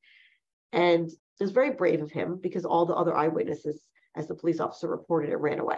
And 0.73 1.07
it 1.07 1.43
was 1.43 1.51
very 1.51 1.71
brave 1.71 2.01
of 2.01 2.11
him 2.11 2.39
because 2.41 2.65
all 2.65 2.85
the 2.85 2.95
other 2.95 3.15
eyewitnesses, 3.15 3.81
as 4.15 4.27
the 4.27 4.35
police 4.35 4.59
officer 4.59 4.87
reported 4.87 5.31
it, 5.31 5.37
ran 5.37 5.59
away. 5.59 5.77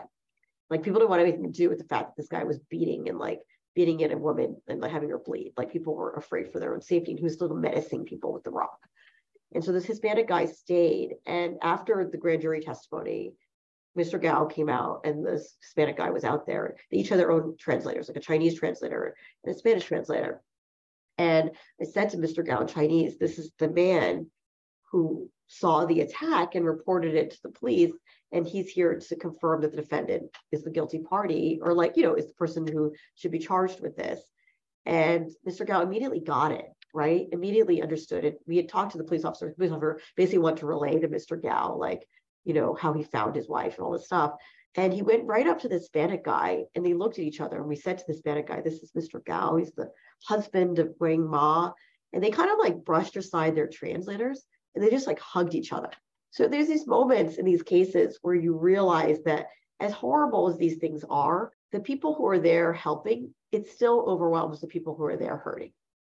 Like 0.70 0.84
people 0.84 1.00
didn't 1.00 1.12
want 1.12 1.22
anything 1.22 1.44
to 1.44 1.50
do 1.52 1.70
with 1.70 1.78
the 1.78 1.86
fact 1.86 2.10
that 2.10 2.22
this 2.22 2.30
guy 2.30 2.44
was 2.44 2.60
beating 2.70 3.10
and 3.10 3.20
like 3.20 3.42
beating 3.76 4.00
in 4.00 4.12
a 4.12 4.18
woman 4.18 4.58
and 4.68 4.82
like 4.82 4.92
having 4.92 5.10
her 5.10 5.20
bleed. 5.20 5.54
Like 5.58 5.72
people 5.72 5.96
were 5.96 6.14
afraid 6.14 6.52
for 6.52 6.60
their 6.60 6.74
own 6.74 6.82
safety 6.82 7.12
and 7.12 7.20
he 7.20 7.24
was 7.24 7.34
still 7.34 7.54
menacing 7.54 8.06
people 8.06 8.34
with 8.34 8.44
the 8.44 8.52
rock. 8.52 8.80
And 9.54 9.64
so 9.64 9.72
this 9.72 9.86
Hispanic 9.86 10.28
guy 10.28 10.46
stayed. 10.46 11.16
And 11.26 11.58
after 11.62 12.10
the 12.12 12.18
grand 12.18 12.42
jury 12.42 12.62
testimony, 12.62 13.34
Mr. 13.98 14.22
Gao 14.22 14.46
came 14.46 14.70
out 14.70 15.02
and 15.06 15.26
this 15.26 15.56
Hispanic 15.62 15.98
guy 15.98 16.10
was 16.10 16.24
out 16.24 16.46
there. 16.46 16.76
They 16.92 16.98
each 16.98 17.10
had 17.10 17.20
their 17.20 17.32
own 17.32 17.56
translators, 17.58 18.08
like 18.08 18.18
a 18.18 18.22
Chinese 18.22 18.60
translator 18.60 19.16
and 19.44 19.56
a 19.56 19.58
Spanish 19.58 19.86
translator. 19.86 20.42
And 21.18 21.52
I 21.82 21.86
said 21.86 22.10
to 22.10 22.18
Mr. 22.18 22.46
Gao 22.46 22.62
in 22.62 22.68
Chinese, 22.68 23.18
this 23.18 23.40
is 23.40 23.52
the 23.58 23.70
man 23.70 24.30
who 24.92 25.30
saw 25.48 25.86
the 25.86 26.02
attack 26.02 26.56
and 26.56 26.66
reported 26.66 27.16
it 27.16 27.32
to 27.32 27.38
the 27.44 27.50
police. 27.50 27.92
And 28.32 28.48
he's 28.48 28.70
here 28.70 29.00
to 29.00 29.16
confirm 29.16 29.62
that 29.62 29.72
the 29.72 29.82
defendant 29.82 30.36
is 30.52 30.64
the 30.64 30.72
guilty 30.72 31.00
party 31.00 31.60
or 31.62 31.74
like, 31.74 31.96
you 31.96 32.04
know, 32.04 32.16
is 32.16 32.28
the 32.28 32.34
person 32.34 32.68
who 32.68 32.94
should 33.16 33.32
be 33.32 33.40
charged 33.40 33.80
with 33.80 33.96
this. 33.96 34.20
And 34.86 35.32
Mr. 35.48 35.66
Gao 35.66 35.82
immediately 35.82 36.20
got 36.20 36.52
it, 36.52 36.66
right? 36.94 37.28
Immediately 37.32 37.82
understood 37.82 38.26
it. 38.26 38.40
We 38.48 38.58
had 38.58 38.70
talked 38.70 38.92
to 38.92 38.98
the 38.98 39.04
police 39.04 39.26
officer. 39.26 39.48
The 39.48 39.56
police 39.56 39.72
officer 39.72 40.00
basically 40.16 40.40
wanted 40.40 40.60
to 40.60 40.68
relay 40.68 41.00
to 41.00 41.08
Mr. 41.08 41.42
Gao, 41.42 41.76
like, 41.76 42.08
you 42.44 42.54
know, 42.54 42.74
how 42.74 42.94
he 42.94 43.04
found 43.04 43.36
his 43.36 43.50
wife 43.50 43.78
and 43.78 43.86
all 43.86 43.92
this 43.92 44.06
stuff. 44.06 44.34
And 44.76 44.94
he 44.94 45.02
went 45.02 45.26
right 45.26 45.48
up 45.48 45.60
to 45.60 45.70
the 45.70 45.76
Hispanic 45.76 46.26
guy 46.26 46.66
and 46.76 46.86
they 46.86 46.94
looked 46.94 47.18
at 47.18 47.26
each 47.26 47.40
other. 47.40 47.58
And 47.58 47.68
we 47.68 47.78
said 47.78 47.98
to 47.98 48.04
the 48.06 48.14
Hispanic 48.14 48.48
guy, 48.48 48.62
This 48.62 48.82
is 48.84 48.92
Mr. 48.92 49.24
Gao. 49.24 49.56
He's 49.56 49.72
the 49.72 49.90
husband 50.26 50.80
of 50.80 50.94
wang 51.00 51.26
Ma. 51.26 51.72
And 52.12 52.24
they 52.24 52.30
kind 52.30 52.52
of 52.52 52.60
like 52.60 52.84
brushed 52.84 53.16
aside 53.16 53.56
their 53.56 53.68
translators 53.68 54.46
and 54.76 54.84
they 54.84 54.90
just 54.90 55.08
like 55.08 55.20
hugged 55.20 55.56
each 55.56 55.74
other. 55.74 55.90
So 56.32 56.48
there's 56.48 56.68
these 56.68 56.86
moments 56.86 57.38
in 57.38 57.46
these 57.46 57.64
cases 57.64 58.20
where 58.22 58.36
you 58.36 58.58
realize 58.58 59.24
that 59.24 59.48
as 59.80 59.94
horrible 59.94 60.50
as 60.50 60.58
these 60.58 60.78
things 60.78 61.04
are, 61.10 61.52
the 61.72 61.80
people 61.80 62.14
who 62.14 62.28
are 62.28 62.40
there 62.40 62.74
helping, 62.74 63.34
it 63.52 63.70
still 63.70 64.06
overwhelms 64.08 64.62
the 64.62 64.68
people 64.68 64.96
who 64.96 65.06
are 65.06 65.18
there 65.18 65.38
hurting. 65.38 65.72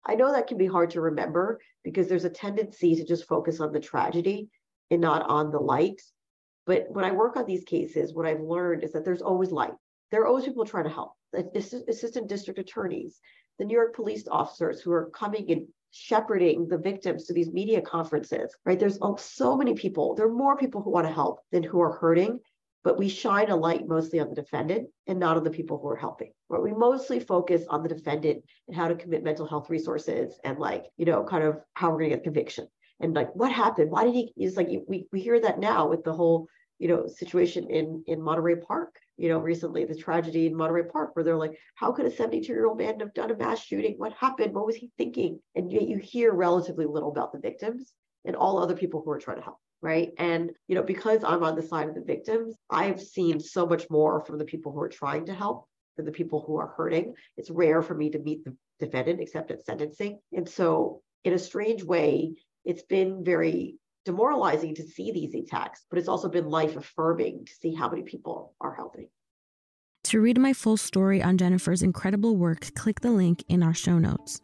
I 0.04 0.14
know 0.14 0.32
that 0.32 0.46
can 0.46 0.58
be 0.58 0.66
hard 0.66 0.90
to 0.90 1.00
remember 1.00 1.60
because 1.84 2.08
there's 2.08 2.24
a 2.24 2.30
tendency 2.30 2.96
to 2.96 3.04
just 3.04 3.28
focus 3.28 3.60
on 3.60 3.72
the 3.72 3.80
tragedy 3.80 4.48
and 4.90 5.00
not 5.00 5.28
on 5.28 5.50
the 5.50 5.58
light. 5.58 6.00
But 6.66 6.86
when 6.90 7.04
I 7.04 7.12
work 7.12 7.36
on 7.36 7.46
these 7.46 7.64
cases, 7.64 8.14
what 8.14 8.26
I've 8.26 8.40
learned 8.40 8.84
is 8.84 8.92
that 8.92 9.04
there's 9.04 9.22
always 9.22 9.50
light. 9.50 9.74
There 10.10 10.22
are 10.22 10.26
always 10.26 10.44
people 10.44 10.64
trying 10.64 10.84
to 10.84 10.90
help. 10.90 11.12
The 11.32 11.48
assistant 11.88 12.28
district 12.28 12.58
attorneys, 12.58 13.20
the 13.58 13.64
New 13.64 13.74
York 13.74 13.94
police 13.94 14.26
officers 14.28 14.80
who 14.80 14.92
are 14.92 15.10
coming 15.10 15.50
and 15.50 15.66
shepherding 15.90 16.68
the 16.68 16.78
victims 16.78 17.24
to 17.24 17.32
these 17.32 17.52
media 17.52 17.80
conferences, 17.80 18.54
right? 18.64 18.78
There's 18.78 18.98
so 19.18 19.56
many 19.56 19.74
people. 19.74 20.14
There 20.14 20.26
are 20.26 20.32
more 20.32 20.56
people 20.56 20.82
who 20.82 20.90
want 20.90 21.06
to 21.06 21.12
help 21.12 21.40
than 21.52 21.62
who 21.62 21.80
are 21.80 21.92
hurting, 21.92 22.40
but 22.84 22.98
we 22.98 23.08
shine 23.08 23.50
a 23.50 23.56
light 23.56 23.88
mostly 23.88 24.20
on 24.20 24.28
the 24.28 24.34
defendant 24.34 24.88
and 25.06 25.18
not 25.18 25.36
on 25.36 25.44
the 25.44 25.50
people 25.50 25.78
who 25.78 25.88
are 25.88 25.96
helping. 25.96 26.32
But 26.48 26.62
we 26.62 26.72
mostly 26.72 27.20
focus 27.20 27.64
on 27.68 27.82
the 27.82 27.88
defendant 27.88 28.44
and 28.66 28.76
how 28.76 28.88
to 28.88 28.94
commit 28.94 29.24
mental 29.24 29.46
health 29.46 29.70
resources 29.70 30.38
and 30.44 30.58
like, 30.58 30.86
you 30.96 31.04
know, 31.04 31.24
kind 31.24 31.44
of 31.44 31.58
how 31.74 31.90
we're 31.90 31.98
going 31.98 32.10
to 32.10 32.16
get 32.16 32.24
conviction 32.24 32.68
and 33.00 33.14
like 33.14 33.34
what 33.34 33.52
happened 33.52 33.90
why 33.90 34.04
did 34.04 34.14
he 34.14 34.32
it's 34.36 34.56
like 34.56 34.68
we, 34.88 35.06
we 35.12 35.20
hear 35.20 35.40
that 35.40 35.58
now 35.58 35.88
with 35.88 36.04
the 36.04 36.12
whole 36.12 36.48
you 36.78 36.88
know 36.88 37.06
situation 37.06 37.68
in 37.70 38.02
in 38.06 38.22
monterey 38.22 38.56
park 38.56 38.94
you 39.18 39.28
know 39.28 39.38
recently 39.38 39.84
the 39.84 39.94
tragedy 39.94 40.46
in 40.46 40.56
monterey 40.56 40.84
park 40.84 41.10
where 41.14 41.24
they're 41.24 41.36
like 41.36 41.58
how 41.74 41.92
could 41.92 42.06
a 42.06 42.10
72 42.10 42.50
year 42.50 42.66
old 42.66 42.78
man 42.78 43.00
have 43.00 43.14
done 43.14 43.30
a 43.30 43.36
mass 43.36 43.60
shooting? 43.62 43.94
What 43.98 44.12
happened? 44.14 44.54
What 44.54 44.66
was 44.66 44.76
he 44.76 44.90
thinking? 44.96 45.40
And 45.54 45.70
yet 45.70 45.88
you 45.88 45.98
hear 45.98 46.32
relatively 46.32 46.86
little 46.86 47.10
about 47.10 47.32
the 47.32 47.40
victims 47.40 47.92
and 48.24 48.36
all 48.36 48.58
other 48.58 48.76
people 48.76 49.02
who 49.04 49.10
are 49.10 49.20
trying 49.20 49.38
to 49.38 49.44
help 49.44 49.58
right? 49.80 50.10
And 50.18 50.50
you 50.66 50.74
know 50.74 50.82
because 50.82 51.22
i'm 51.22 51.44
on 51.44 51.54
the 51.54 51.62
side 51.62 51.88
of 51.88 51.94
the 51.94 52.00
victims 52.00 52.56
i've 52.68 53.00
seen 53.00 53.38
so 53.38 53.64
much 53.64 53.88
more 53.90 54.24
from 54.24 54.38
the 54.38 54.44
people 54.44 54.72
who 54.72 54.80
are 54.80 54.88
trying 54.88 55.26
to 55.26 55.34
help 55.34 55.68
than 55.98 56.06
the 56.06 56.12
people 56.12 56.42
who 56.46 56.56
are 56.56 56.72
hurting. 56.76 57.14
It's 57.36 57.50
rare 57.50 57.82
for 57.82 57.94
me 57.94 58.08
to 58.10 58.18
meet 58.18 58.44
the 58.44 58.56
defendant 58.80 59.20
except 59.20 59.50
at 59.50 59.66
sentencing. 59.66 60.20
And 60.32 60.48
so 60.48 61.02
in 61.24 61.34
a 61.34 61.38
strange 61.38 61.82
way 61.82 62.36
it's 62.64 62.82
been 62.82 63.24
very 63.24 63.76
demoralizing 64.08 64.74
to 64.74 64.82
see 64.82 65.12
these 65.12 65.34
attacks, 65.34 65.84
but 65.90 65.98
it's 65.98 66.08
also 66.08 66.30
been 66.30 66.48
life 66.48 66.76
affirming 66.76 67.44
to 67.44 67.52
see 67.52 67.74
how 67.74 67.90
many 67.90 68.02
people 68.02 68.54
are 68.58 68.74
helping. 68.74 69.10
To 70.04 70.22
read 70.22 70.38
my 70.38 70.54
full 70.54 70.78
story 70.78 71.22
on 71.22 71.36
Jennifer's 71.36 71.82
incredible 71.82 72.38
work, 72.38 72.72
click 72.74 73.00
the 73.00 73.10
link 73.10 73.44
in 73.48 73.62
our 73.62 73.74
show 73.74 73.98
notes. 73.98 74.40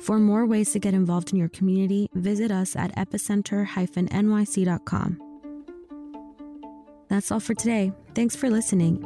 For 0.00 0.18
more 0.18 0.44
ways 0.44 0.72
to 0.72 0.80
get 0.80 0.92
involved 0.92 1.30
in 1.30 1.38
your 1.38 1.48
community, 1.48 2.08
visit 2.14 2.50
us 2.50 2.74
at 2.74 2.92
epicenter-nyc.com. 2.96 5.20
That's 7.08 7.30
all 7.30 7.38
for 7.38 7.54
today. 7.54 7.92
Thanks 8.16 8.34
for 8.34 8.50
listening. 8.50 9.04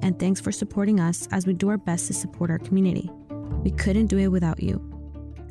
And 0.00 0.18
thanks 0.18 0.40
for 0.40 0.52
supporting 0.52 1.00
us 1.00 1.28
as 1.32 1.46
we 1.46 1.52
do 1.52 1.68
our 1.68 1.76
best 1.76 2.06
to 2.06 2.14
support 2.14 2.50
our 2.50 2.58
community. 2.58 3.10
We 3.62 3.72
couldn't 3.72 4.06
do 4.06 4.16
it 4.16 4.28
without 4.28 4.62
you. 4.62 4.89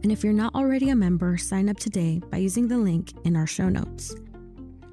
And 0.03 0.11
if 0.11 0.23
you're 0.23 0.33
not 0.33 0.55
already 0.55 0.89
a 0.89 0.95
member, 0.95 1.37
sign 1.37 1.69
up 1.69 1.77
today 1.77 2.21
by 2.29 2.37
using 2.37 2.67
the 2.67 2.77
link 2.77 3.13
in 3.25 3.35
our 3.35 3.47
show 3.47 3.69
notes. 3.69 4.15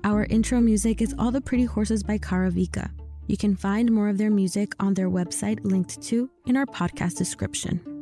Our 0.04 0.24
intro 0.24 0.60
music 0.60 1.00
is 1.00 1.14
All 1.18 1.30
the 1.30 1.40
Pretty 1.40 1.64
Horses 1.64 2.02
by 2.02 2.18
Karavika. 2.18 2.90
You 3.26 3.36
can 3.36 3.56
find 3.56 3.90
more 3.90 4.08
of 4.08 4.18
their 4.18 4.30
music 4.30 4.72
on 4.78 4.94
their 4.94 5.10
website 5.10 5.60
linked 5.64 6.00
to 6.02 6.30
in 6.46 6.56
our 6.56 6.66
podcast 6.66 7.16
description. 7.16 7.95